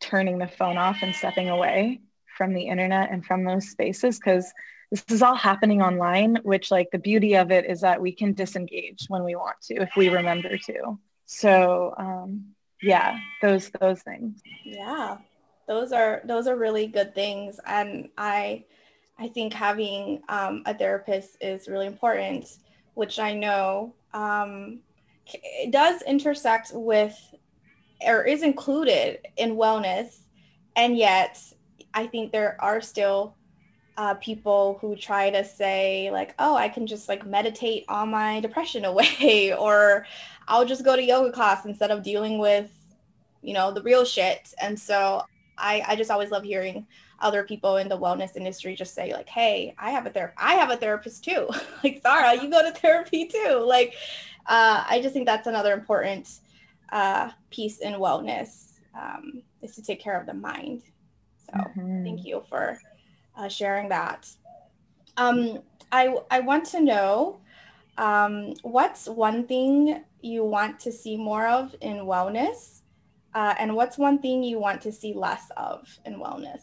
turning 0.00 0.38
the 0.38 0.48
phone 0.48 0.76
off 0.76 0.98
and 1.02 1.14
stepping 1.14 1.48
away 1.48 2.00
from 2.36 2.52
the 2.52 2.66
internet 2.68 3.10
and 3.10 3.24
from 3.24 3.44
those 3.44 3.68
spaces 3.68 4.18
because 4.18 4.52
this 4.90 5.04
is 5.08 5.22
all 5.22 5.34
happening 5.36 5.82
online 5.82 6.36
which 6.42 6.70
like 6.70 6.90
the 6.90 6.98
beauty 6.98 7.34
of 7.34 7.50
it 7.50 7.64
is 7.64 7.80
that 7.80 8.00
we 8.00 8.12
can 8.12 8.32
disengage 8.32 9.06
when 9.08 9.24
we 9.24 9.34
want 9.34 9.56
to 9.62 9.74
if 9.74 9.90
we 9.96 10.08
remember 10.08 10.58
to. 10.58 10.98
So 11.26 11.94
um 11.96 12.54
yeah 12.82 13.18
those 13.40 13.70
those 13.80 14.02
things. 14.02 14.40
Yeah. 14.64 15.18
Those 15.66 15.92
are 15.92 16.20
those 16.24 16.46
are 16.46 16.56
really 16.56 16.86
good 16.86 17.14
things. 17.14 17.58
And 17.64 18.08
i 18.18 18.64
I 19.18 19.28
think 19.28 19.52
having 19.52 20.22
um, 20.28 20.62
a 20.66 20.74
therapist 20.74 21.36
is 21.40 21.68
really 21.68 21.86
important, 21.86 22.58
which 22.94 23.18
I 23.18 23.32
know 23.34 23.94
um, 24.12 24.80
it 25.26 25.70
does 25.70 26.02
intersect 26.02 26.72
with 26.74 27.16
or 28.04 28.24
is 28.24 28.42
included 28.42 29.18
in 29.36 29.56
wellness. 29.56 30.20
And 30.76 30.96
yet, 30.96 31.40
I 31.94 32.06
think 32.06 32.32
there 32.32 32.56
are 32.60 32.80
still 32.80 33.36
uh, 33.96 34.14
people 34.14 34.78
who 34.80 34.96
try 34.96 35.30
to 35.30 35.44
say, 35.44 36.10
like, 36.10 36.34
oh, 36.38 36.56
I 36.56 36.68
can 36.68 36.86
just 36.86 37.08
like 37.08 37.24
meditate 37.24 37.84
on 37.88 38.10
my 38.10 38.40
depression 38.40 38.84
away, 38.84 39.54
or 39.58 40.06
I'll 40.48 40.64
just 40.64 40.84
go 40.84 40.96
to 40.96 41.02
yoga 41.02 41.32
class 41.32 41.64
instead 41.64 41.90
of 41.90 42.02
dealing 42.02 42.38
with, 42.38 42.70
you 43.42 43.54
know, 43.54 43.70
the 43.70 43.82
real 43.82 44.04
shit. 44.04 44.52
And 44.60 44.78
so 44.78 45.22
I, 45.56 45.82
I 45.86 45.96
just 45.96 46.10
always 46.10 46.30
love 46.30 46.42
hearing 46.42 46.86
other 47.20 47.44
people 47.44 47.76
in 47.76 47.88
the 47.88 47.98
wellness 47.98 48.36
industry 48.36 48.74
just 48.74 48.94
say 48.94 49.12
like, 49.12 49.28
hey, 49.28 49.74
I 49.78 49.90
have 49.90 50.06
a 50.06 50.10
therapist. 50.10 50.38
I 50.42 50.54
have 50.54 50.70
a 50.70 50.76
therapist 50.76 51.24
too. 51.24 51.48
like 51.84 52.02
Zara, 52.02 52.34
you 52.42 52.50
go 52.50 52.62
to 52.62 52.72
therapy 52.78 53.26
too. 53.26 53.64
Like, 53.66 53.94
uh, 54.46 54.84
I 54.88 55.00
just 55.00 55.14
think 55.14 55.26
that's 55.26 55.46
another 55.46 55.72
important 55.72 56.40
uh, 56.92 57.30
piece 57.50 57.78
in 57.78 57.94
wellness 57.94 58.80
um, 58.98 59.42
is 59.62 59.74
to 59.76 59.82
take 59.82 60.00
care 60.00 60.18
of 60.18 60.26
the 60.26 60.34
mind. 60.34 60.82
So 61.46 61.54
mm-hmm. 61.54 62.04
thank 62.04 62.24
you 62.24 62.42
for 62.48 62.78
uh, 63.36 63.48
sharing 63.48 63.88
that. 63.88 64.28
Um, 65.16 65.60
I, 65.92 66.16
I 66.30 66.40
want 66.40 66.66
to 66.66 66.80
know 66.80 67.40
um, 67.96 68.54
what's 68.62 69.08
one 69.08 69.46
thing 69.46 70.02
you 70.20 70.44
want 70.44 70.80
to 70.80 70.92
see 70.92 71.16
more 71.16 71.46
of 71.46 71.74
in 71.80 71.98
wellness 71.98 72.80
uh, 73.34 73.54
and 73.58 73.74
what's 73.74 73.98
one 73.98 74.18
thing 74.18 74.42
you 74.42 74.58
want 74.58 74.80
to 74.82 74.92
see 74.92 75.12
less 75.12 75.50
of 75.56 75.88
in 76.04 76.14
wellness? 76.14 76.62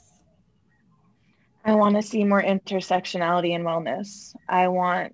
I 1.63 1.75
want 1.75 1.95
to 1.95 2.01
see 2.01 2.23
more 2.23 2.41
intersectionality 2.41 3.51
in 3.51 3.63
wellness. 3.63 4.35
I 4.49 4.67
want, 4.67 5.13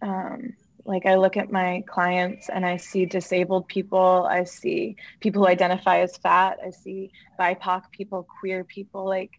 um, 0.00 0.54
like, 0.84 1.06
I 1.06 1.16
look 1.16 1.36
at 1.36 1.50
my 1.50 1.82
clients 1.88 2.48
and 2.48 2.64
I 2.64 2.76
see 2.76 3.04
disabled 3.04 3.66
people. 3.66 4.26
I 4.30 4.44
see 4.44 4.96
people 5.20 5.42
who 5.42 5.48
identify 5.48 5.98
as 5.98 6.16
fat. 6.16 6.58
I 6.64 6.70
see 6.70 7.10
BIPOC 7.38 7.90
people, 7.90 8.26
queer 8.40 8.62
people, 8.62 9.04
like, 9.04 9.32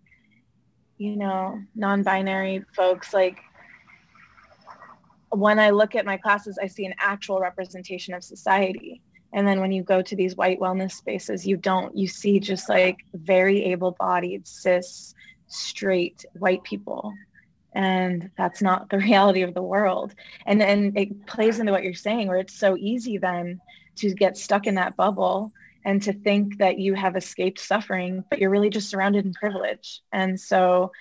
you 0.98 1.15
know, 1.15 1.62
non 1.76 2.04
binary 2.04 2.65
folks. 2.76 3.13
Like, 3.13 3.39
when 5.32 5.60
I 5.60 5.69
look 5.69 5.95
at 5.95 6.06
my 6.06 6.17
classes, 6.17 6.60
I 6.62 6.67
see 6.67 6.86
an 6.86 6.95
actual 7.00 7.39
representation 7.39 8.13
of 8.13 8.24
society. 8.24 9.02
And 9.32 9.48
then 9.48 9.62
when 9.62 9.72
you 9.72 9.84
go 9.84 10.02
to 10.02 10.15
these 10.15 10.36
white 10.36 10.60
wellness 10.60 10.91
spaces, 10.93 11.45
you 11.45 11.56
don't, 11.56 11.95
you 11.95 12.08
see 12.08 12.39
just 12.39 12.67
like 12.67 12.98
very 13.13 13.63
able 13.65 13.91
bodied, 13.91 14.48
cis, 14.48 15.13
straight 15.49 16.25
white 16.33 16.63
people. 16.63 17.13
And 17.73 18.31
that's 18.38 18.62
not 18.62 18.89
the 18.89 18.97
reality 19.09 19.41
of 19.41 19.53
the 19.53 19.62
world. 19.62 20.15
And 20.45 20.59
then 20.59 20.93
it 20.95 21.25
plays 21.27 21.59
into 21.59 21.71
what 21.71 21.83
you're 21.83 21.93
saying 21.93 22.27
where 22.27 22.38
it's 22.38 22.57
so 22.57 22.77
easy 22.77 23.17
then 23.17 23.59
to 23.97 24.13
get 24.13 24.38
stuck 24.38 24.65
in 24.65 24.75
that 24.75 24.95
bubble 24.95 25.51
and 25.85 26.01
to 26.03 26.13
think 26.13 26.57
that 26.57 26.77
you 26.77 26.93
have 26.93 27.15
escaped 27.15 27.59
suffering 27.59 28.23
but 28.29 28.39
you're 28.39 28.49
really 28.49 28.69
just 28.69 28.89
surrounded 28.89 29.25
in 29.25 29.33
privilege. 29.33 30.01
And 30.12 30.39
so 30.39 30.91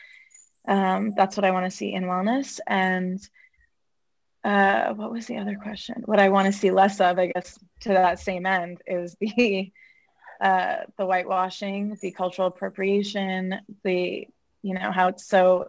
um, 0.67 1.13
that's 1.17 1.37
what 1.37 1.45
i 1.45 1.51
want 1.51 1.65
to 1.65 1.77
see 1.77 1.93
in 1.93 2.05
wellness. 2.05 2.61
And 2.67 3.19
uh, 4.45 4.95
what 4.95 5.11
was 5.11 5.27
the 5.27 5.39
other 5.39 5.57
question? 5.57 6.03
What 6.05 6.21
i 6.21 6.29
want 6.29 6.47
to 6.47 6.53
see 6.53 6.71
less 6.71 7.01
of 7.01 7.19
i 7.19 7.27
guess 7.27 7.59
to 7.81 7.91
that 7.91 8.21
same 8.21 8.47
end 8.47 8.83
is 8.87 9.17
the 9.21 9.73
uh, 10.41 10.77
the 10.97 11.07
whitewashing 11.07 11.99
the 12.01 12.13
cultural 12.13 12.49
appropriation 12.49 13.61
the 13.83 14.29
you 14.63 14.75
know 14.75 14.91
how 14.93 15.09
it's 15.09 15.27
so 15.27 15.69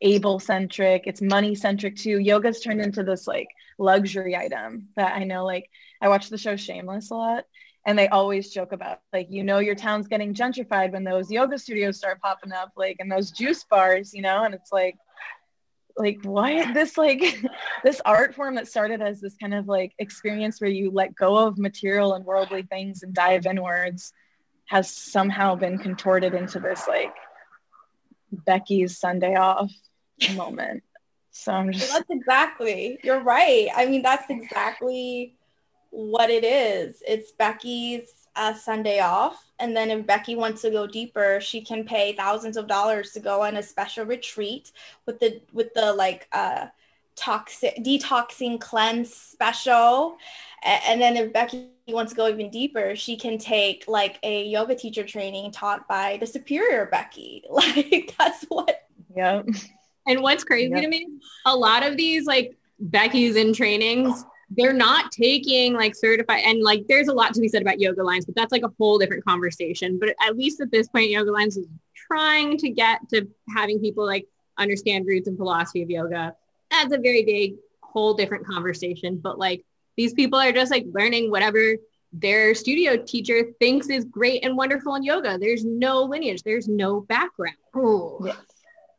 able 0.00 0.38
centric 0.38 1.02
it's 1.06 1.22
money 1.22 1.54
centric 1.54 1.96
too. 1.96 2.18
Yoga's 2.18 2.60
turned 2.60 2.80
into 2.80 3.02
this 3.02 3.26
like 3.26 3.48
luxury 3.78 4.34
item 4.34 4.88
that 4.96 5.14
i 5.14 5.24
know 5.24 5.44
like 5.44 5.68
i 6.00 6.08
watch 6.08 6.28
the 6.30 6.38
show 6.38 6.56
shameless 6.56 7.10
a 7.10 7.14
lot 7.14 7.44
and 7.86 7.98
they 7.98 8.08
always 8.08 8.50
joke 8.50 8.72
about 8.72 9.00
like 9.12 9.28
you 9.30 9.44
know 9.44 9.58
your 9.58 9.74
town's 9.74 10.08
getting 10.08 10.34
gentrified 10.34 10.92
when 10.92 11.04
those 11.04 11.30
yoga 11.30 11.58
studios 11.58 11.98
start 11.98 12.20
popping 12.20 12.52
up 12.52 12.72
like 12.76 12.96
and 13.00 13.12
those 13.12 13.30
juice 13.30 13.64
bars 13.64 14.14
you 14.14 14.22
know 14.22 14.44
and 14.44 14.54
it's 14.54 14.72
like 14.72 14.96
like 15.96 16.18
what? 16.24 16.74
This 16.74 16.98
like 16.98 17.42
this 17.84 18.00
art 18.04 18.34
form 18.34 18.54
that 18.56 18.68
started 18.68 19.00
as 19.00 19.20
this 19.20 19.36
kind 19.40 19.54
of 19.54 19.66
like 19.66 19.94
experience 19.98 20.60
where 20.60 20.70
you 20.70 20.90
let 20.90 21.14
go 21.14 21.36
of 21.36 21.58
material 21.58 22.14
and 22.14 22.24
worldly 22.24 22.62
things 22.62 23.02
and 23.02 23.14
dive 23.14 23.46
inwards 23.46 24.12
has 24.66 24.90
somehow 24.90 25.54
been 25.54 25.78
contorted 25.78 26.34
into 26.34 26.58
this 26.58 26.86
like 26.88 27.14
Becky's 28.32 28.98
Sunday 28.98 29.34
off 29.34 29.70
moment. 30.34 30.82
So 31.30 31.52
I'm 31.52 31.72
just 31.72 31.92
that's 31.92 32.10
exactly 32.10 32.98
you're 33.04 33.22
right. 33.22 33.68
I 33.74 33.86
mean 33.86 34.02
that's 34.02 34.30
exactly 34.30 35.36
what 35.90 36.30
it 36.30 36.44
is. 36.44 37.02
It's 37.06 37.32
Becky's 37.32 38.26
uh, 38.36 38.54
Sunday 38.54 39.00
off. 39.00 39.42
And 39.58 39.74
then 39.74 39.90
if 39.90 40.06
Becky 40.06 40.36
wants 40.36 40.62
to 40.62 40.70
go 40.70 40.86
deeper, 40.86 41.40
she 41.40 41.62
can 41.62 41.84
pay 41.84 42.12
thousands 42.12 42.56
of 42.56 42.68
dollars 42.68 43.12
to 43.12 43.20
go 43.20 43.42
on 43.42 43.56
a 43.56 43.62
special 43.62 44.04
retreat 44.04 44.72
with 45.06 45.18
the 45.20 45.40
with 45.52 45.72
the 45.74 45.92
like 45.92 46.28
uh 46.32 46.66
toxic 47.16 47.76
detoxing 47.78 48.60
cleanse 48.60 49.12
special. 49.12 50.18
And 50.62 51.00
then 51.00 51.16
if 51.16 51.32
Becky 51.32 51.68
wants 51.88 52.12
to 52.12 52.16
go 52.16 52.28
even 52.28 52.50
deeper, 52.50 52.96
she 52.96 53.16
can 53.16 53.38
take 53.38 53.84
like 53.88 54.18
a 54.22 54.44
yoga 54.44 54.74
teacher 54.74 55.04
training 55.04 55.52
taught 55.52 55.88
by 55.88 56.18
the 56.18 56.26
superior 56.26 56.86
Becky. 56.86 57.44
Like 57.50 58.14
that's 58.18 58.44
what 58.44 58.82
Yeah. 59.14 59.42
And 60.06 60.22
what's 60.22 60.44
crazy 60.44 60.70
yep. 60.70 60.82
to 60.82 60.88
me, 60.88 61.08
a 61.46 61.56
lot 61.56 61.84
of 61.84 61.96
these 61.96 62.26
like 62.26 62.56
Becky's 62.78 63.36
in 63.36 63.52
trainings 63.52 64.10
oh. 64.14 64.30
they're 64.50 64.72
not 64.72 65.10
taking 65.10 65.72
like 65.72 65.94
certified 65.94 66.42
and 66.44 66.62
like 66.62 66.84
there's 66.88 67.08
a 67.08 67.12
lot 67.12 67.32
to 67.34 67.40
be 67.40 67.48
said 67.48 67.62
about 67.62 67.80
Yoga 67.80 68.02
Alliance 68.02 68.26
but 68.26 68.34
that's 68.34 68.52
like 68.52 68.62
a 68.62 68.70
whole 68.78 68.98
different 68.98 69.24
conversation 69.24 69.98
but 69.98 70.14
at 70.26 70.36
least 70.36 70.60
at 70.60 70.70
this 70.70 70.88
point 70.88 71.10
Yoga 71.10 71.30
Alliance 71.30 71.56
is 71.56 71.66
trying 71.94 72.58
to 72.58 72.68
get 72.68 73.00
to 73.08 73.26
having 73.54 73.80
people 73.80 74.04
like 74.04 74.26
understand 74.58 75.06
roots 75.06 75.28
and 75.28 75.36
philosophy 75.36 75.82
of 75.82 75.90
yoga 75.90 76.34
that's 76.70 76.92
a 76.92 76.98
very 76.98 77.24
big 77.24 77.54
whole 77.82 78.14
different 78.14 78.46
conversation 78.46 79.18
but 79.22 79.38
like 79.38 79.64
these 79.96 80.12
people 80.12 80.38
are 80.38 80.52
just 80.52 80.70
like 80.70 80.84
learning 80.92 81.30
whatever 81.30 81.76
their 82.12 82.54
studio 82.54 82.96
teacher 82.96 83.52
thinks 83.58 83.88
is 83.88 84.04
great 84.04 84.44
and 84.44 84.56
wonderful 84.56 84.94
in 84.94 85.02
yoga 85.02 85.38
there's 85.38 85.64
no 85.64 86.02
lineage 86.02 86.42
there's 86.42 86.68
no 86.68 87.00
background 87.00 87.56
oh 87.74 88.18
yes. 88.24 88.36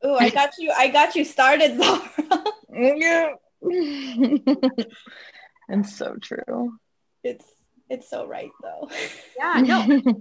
oh 0.03 0.15
i 0.17 0.29
got 0.29 0.51
you 0.57 0.71
i 0.75 0.87
got 0.87 1.15
you 1.15 1.23
started 1.23 1.77
Zara. 1.77 2.43
yeah 2.73 3.33
and 5.69 5.85
so 5.87 6.15
true. 6.21 6.77
It's 7.23 7.45
it's 7.89 8.09
so 8.09 8.27
right 8.27 8.51
though. 8.61 8.89
Yeah, 9.37 9.61
no. 9.61 10.13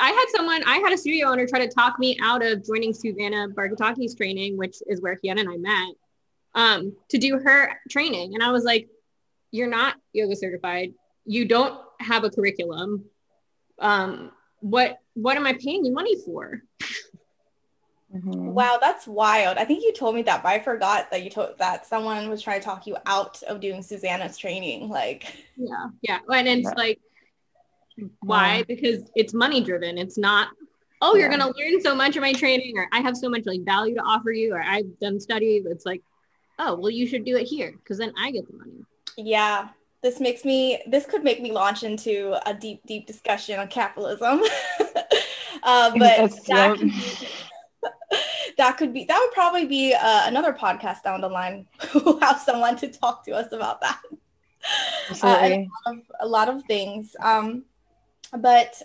I 0.00 0.10
had 0.10 0.26
someone, 0.36 0.62
I 0.64 0.76
had 0.76 0.92
a 0.92 0.98
studio 0.98 1.28
owner 1.28 1.46
try 1.46 1.66
to 1.66 1.72
talk 1.72 1.98
me 1.98 2.16
out 2.22 2.44
of 2.44 2.64
joining 2.64 2.94
Susanna 2.94 3.48
Barkataki's 3.48 4.14
training, 4.14 4.56
which 4.56 4.76
is 4.86 5.00
where 5.00 5.16
Kian 5.16 5.40
and 5.40 5.48
I 5.48 5.56
met, 5.56 5.94
um, 6.54 6.96
to 7.10 7.18
do 7.18 7.38
her 7.38 7.78
training. 7.90 8.34
And 8.34 8.42
I 8.42 8.50
was 8.50 8.64
like, 8.64 8.88
you're 9.50 9.68
not 9.68 9.96
yoga 10.12 10.36
certified. 10.36 10.94
You 11.24 11.46
don't 11.46 11.80
have 12.00 12.24
a 12.24 12.30
curriculum. 12.30 13.04
Um, 13.78 14.32
what 14.60 14.98
what 15.14 15.36
am 15.36 15.46
I 15.46 15.52
paying 15.52 15.84
you 15.84 15.92
money 15.92 16.16
for? 16.24 16.62
Mm-hmm. 18.14 18.52
Wow, 18.54 18.78
that's 18.80 19.06
wild. 19.06 19.58
I 19.58 19.64
think 19.66 19.82
you 19.82 19.92
told 19.92 20.14
me 20.14 20.22
that, 20.22 20.42
but 20.42 20.48
I 20.48 20.58
forgot 20.60 21.10
that 21.10 21.22
you 21.22 21.30
told 21.30 21.58
that 21.58 21.86
someone 21.86 22.30
was 22.30 22.40
trying 22.40 22.60
to 22.60 22.64
talk 22.64 22.86
you 22.86 22.96
out 23.04 23.42
of 23.42 23.60
doing 23.60 23.82
Susanna's 23.82 24.38
training. 24.38 24.88
Like, 24.88 25.26
yeah, 25.56 25.88
yeah. 26.00 26.18
And 26.32 26.48
it's 26.48 26.64
yeah. 26.64 26.74
like, 26.74 27.00
why? 28.20 28.62
Because 28.66 29.10
it's 29.14 29.34
money 29.34 29.62
driven. 29.62 29.98
It's 29.98 30.16
not, 30.16 30.48
oh, 31.02 31.16
you're 31.16 31.28
going 31.28 31.40
to 31.40 31.52
learn 31.58 31.82
so 31.82 31.94
much 31.94 32.16
of 32.16 32.22
my 32.22 32.32
training, 32.32 32.78
or 32.78 32.88
I 32.92 33.00
have 33.00 33.16
so 33.16 33.28
much 33.28 33.42
like 33.44 33.62
value 33.64 33.96
to 33.96 34.02
offer 34.02 34.30
you, 34.30 34.54
or 34.54 34.62
I've 34.62 34.98
done 35.00 35.20
study. 35.20 35.62
It's 35.66 35.84
like, 35.84 36.02
oh, 36.58 36.76
well, 36.76 36.90
you 36.90 37.06
should 37.06 37.24
do 37.24 37.36
it 37.36 37.44
here 37.44 37.72
because 37.72 37.98
then 37.98 38.12
I 38.18 38.30
get 38.30 38.46
the 38.46 38.56
money. 38.56 38.84
Yeah. 39.16 39.68
This 40.02 40.20
makes 40.20 40.44
me, 40.44 40.80
this 40.86 41.06
could 41.06 41.24
make 41.24 41.42
me 41.42 41.50
launch 41.50 41.82
into 41.82 42.36
a 42.48 42.54
deep, 42.54 42.82
deep 42.86 43.06
discussion 43.06 43.58
on 43.58 43.66
capitalism. 43.68 44.40
uh, 45.62 45.90
but 45.98 46.30
that, 46.46 46.78
that 48.58 48.76
could 48.76 48.92
be 48.92 49.04
that 49.04 49.18
would 49.18 49.32
probably 49.32 49.64
be 49.64 49.94
uh, 49.94 50.22
another 50.26 50.52
podcast 50.52 51.02
down 51.02 51.20
the 51.20 51.28
line 51.28 51.66
who 51.90 52.18
have 52.18 52.38
someone 52.40 52.76
to 52.76 52.88
talk 52.88 53.24
to 53.24 53.32
us 53.32 53.52
about 53.52 53.80
that 53.80 54.00
uh, 55.22 55.38
a, 55.40 55.48
lot 55.48 55.70
of, 55.86 55.98
a, 56.20 56.28
lot 56.28 56.48
of, 56.48 56.62
things 56.64 57.16
um, 57.22 57.64
but 58.38 58.82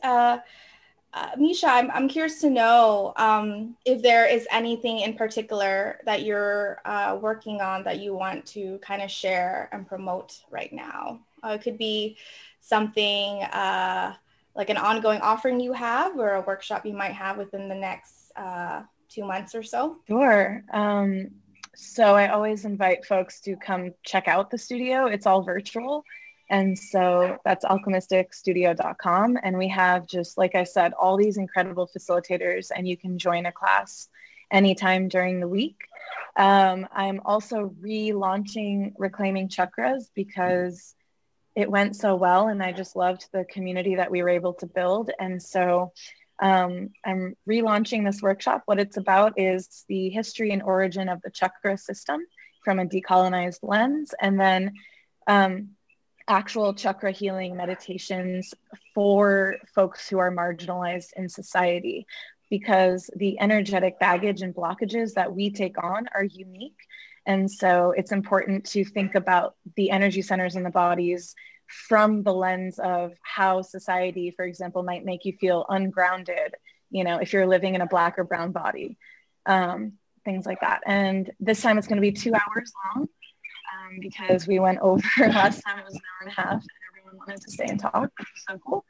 uh, 1.14 1.36
Meesha, 1.36 1.66
I'm, 1.66 1.92
I'm 1.92 2.08
curious 2.08 2.42
to 2.42 2.50
know 2.50 3.14
um, 3.18 3.76
if 3.86 4.02
there 4.02 4.26
is 4.26 4.48
anything 4.52 5.00
in 5.00 5.14
particular 5.14 6.00
that 6.06 6.24
you're 6.24 6.82
uh, 6.86 7.18
working 7.22 7.62
on 7.62 7.84
that 7.84 8.00
you 8.00 8.16
want 8.16 8.46
to 8.48 8.80
kind 8.80 9.02
of 9.02 9.12
share 9.12 9.70
and 9.72 9.88
promote 9.88 10.40
right 10.50 10.74
now. 10.74 11.20
Uh, 11.44 11.50
it 11.50 11.62
could 11.62 11.78
be 11.78 12.18
something 12.62 13.44
uh, 13.44 14.16
like 14.56 14.72
an 14.72 14.78
ongoing 14.78 15.22
offering 15.22 15.60
you 15.60 15.74
have 15.74 16.18
or 16.18 16.34
a 16.34 16.42
workshop 16.42 16.86
you 16.86 16.94
might 16.94 17.14
have 17.14 17.38
within 17.38 17.70
the 17.70 17.76
next 17.76 18.32
uh, 18.36 18.82
two 19.08 19.24
months 19.24 19.54
or 19.54 19.62
so? 19.62 19.98
Sure. 20.08 20.64
Um, 20.74 21.30
so 21.76 22.16
I 22.16 22.30
always 22.30 22.66
invite 22.66 23.06
folks 23.06 23.40
to 23.42 23.56
come 23.56 23.94
check 24.04 24.28
out 24.28 24.50
the 24.50 24.58
studio. 24.58 25.06
It's 25.06 25.28
all 25.28 25.44
virtual. 25.44 26.04
And 26.54 26.78
so 26.78 27.40
that's 27.44 27.66
alchemysticstudio.com. 27.66 29.40
And 29.42 29.58
we 29.58 29.70
have 29.70 30.06
just, 30.06 30.38
like 30.38 30.54
I 30.54 30.66
said, 30.66 30.94
all 30.94 31.18
these 31.18 31.38
incredible 31.38 31.90
facilitators, 31.90 32.70
and 32.74 32.88
you 32.88 32.96
can 32.96 33.18
join 33.18 33.48
a 33.48 33.52
class 33.52 34.08
anytime 34.52 35.08
during 35.08 35.40
the 35.40 35.48
week. 35.48 35.78
Um, 36.38 36.88
I'm 36.94 37.22
also 37.26 37.74
relaunching 37.82 38.94
Reclaiming 39.00 39.50
Chakras 39.50 40.04
because 40.14 40.94
it 41.56 41.72
went 41.72 41.96
so 41.96 42.16
well 42.16 42.50
and 42.50 42.62
I 42.62 42.72
just 42.72 42.96
loved 42.96 43.30
the 43.32 43.46
community 43.46 43.96
that 43.96 44.12
we 44.12 44.22
were 44.22 44.30
able 44.30 44.54
to 44.56 44.68
build. 44.68 45.10
And 45.20 45.42
so 45.42 45.92
um, 46.40 46.92
I'm 47.04 47.36
relaunching 47.50 48.06
this 48.06 48.22
workshop. 48.22 48.62
What 48.68 48.80
it's 48.80 48.98
about 48.98 49.34
is 49.38 49.86
the 49.88 50.10
history 50.10 50.52
and 50.52 50.62
origin 50.62 51.10
of 51.10 51.20
the 51.24 51.32
chakra 51.32 51.80
system 51.80 52.22
from 52.64 52.78
a 52.78 52.86
decolonized 52.86 53.60
lens, 53.64 54.14
and 54.22 54.40
then 54.40 54.74
um, 55.28 55.70
actual 56.28 56.74
chakra 56.74 57.12
healing 57.12 57.56
meditations 57.56 58.54
for 58.94 59.56
folks 59.74 60.08
who 60.08 60.18
are 60.18 60.32
marginalized 60.32 61.10
in 61.16 61.28
society 61.28 62.06
because 62.50 63.10
the 63.16 63.40
energetic 63.40 64.00
baggage 64.00 64.42
and 64.42 64.54
blockages 64.54 65.14
that 65.14 65.34
we 65.34 65.50
take 65.50 65.82
on 65.84 66.08
are 66.14 66.24
unique. 66.24 66.80
And 67.26 67.50
so 67.50 67.94
it's 67.98 68.12
important 68.12 68.66
to 68.68 68.86
think 68.86 69.16
about 69.16 69.56
the 69.76 69.90
energy 69.92 70.22
centers 70.22 70.56
in 70.56 70.64
the 70.64 70.70
bodies 70.70 71.36
from 71.68 72.24
the 72.24 72.34
lens 72.34 72.80
of 72.80 73.14
how 73.24 73.62
society, 73.62 74.32
for 74.32 74.46
example, 74.46 74.84
might 74.84 75.06
make 75.06 75.26
you 75.26 75.34
feel 75.34 75.66
ungrounded, 75.70 76.56
you 76.92 77.04
know, 77.04 77.18
if 77.18 77.34
you're 77.34 77.48
living 77.48 77.76
in 77.76 77.82
a 77.82 77.88
black 77.88 78.20
or 78.20 78.24
brown 78.24 78.52
body, 78.52 78.98
um, 79.46 79.94
things 80.24 80.46
like 80.46 80.60
that. 80.62 80.82
And 80.86 81.32
this 81.40 81.62
time 81.62 81.78
it's 81.78 81.88
going 81.88 81.98
to 81.98 82.02
be 82.02 82.12
two 82.12 82.34
hours 82.34 82.72
long 82.96 83.08
um, 83.84 84.00
because 84.00 84.48
we 84.48 84.60
went 84.60 84.80
over 84.80 85.04
last 85.20 85.62
time 85.62 85.80
it 85.80 85.86
was 85.86 85.96
an 85.96 86.02
hour 86.02 86.28
and 86.28 86.30
a 86.30 86.34
half 86.34 86.54
and 86.54 86.70
everyone 86.90 87.20
wanted 87.28 87.42
to 87.42 87.52
stay 87.52 87.66
and 87.66 87.80
talk, 87.80 88.12
so 88.50 88.60
cool. 88.66 88.86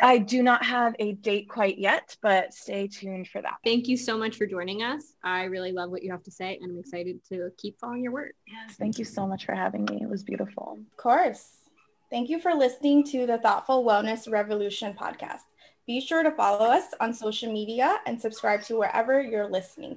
I 0.00 0.18
do 0.18 0.42
not 0.42 0.64
have 0.64 0.94
a 0.98 1.12
date 1.12 1.48
quite 1.48 1.78
yet, 1.78 2.16
but 2.22 2.54
stay 2.54 2.86
tuned 2.86 3.28
for 3.28 3.42
that. 3.42 3.54
Thank 3.64 3.88
you 3.88 3.96
so 3.96 4.16
much 4.16 4.36
for 4.36 4.46
joining 4.46 4.82
us. 4.82 5.14
I 5.24 5.44
really 5.44 5.72
love 5.72 5.90
what 5.90 6.02
you 6.02 6.12
have 6.12 6.22
to 6.24 6.30
say 6.30 6.58
and 6.60 6.70
I'm 6.70 6.78
excited 6.78 7.20
to 7.30 7.50
keep 7.56 7.78
following 7.80 8.02
your 8.02 8.12
work. 8.12 8.32
Yes, 8.46 8.76
thank 8.76 8.98
you 8.98 9.04
so 9.04 9.26
much 9.26 9.44
for 9.44 9.54
having 9.54 9.84
me. 9.86 9.98
It 10.02 10.08
was 10.08 10.22
beautiful. 10.22 10.78
Of 10.92 10.96
course. 10.96 11.56
Thank 12.10 12.30
you 12.30 12.40
for 12.40 12.54
listening 12.54 13.04
to 13.04 13.26
the 13.26 13.38
Thoughtful 13.38 13.84
Wellness 13.84 14.30
Revolution 14.30 14.94
podcast. 14.94 15.40
Be 15.86 16.00
sure 16.00 16.22
to 16.22 16.30
follow 16.30 16.66
us 16.66 16.94
on 17.00 17.12
social 17.12 17.52
media 17.52 17.96
and 18.06 18.20
subscribe 18.20 18.62
to 18.64 18.76
wherever 18.76 19.20
you're 19.20 19.50
listening. 19.50 19.96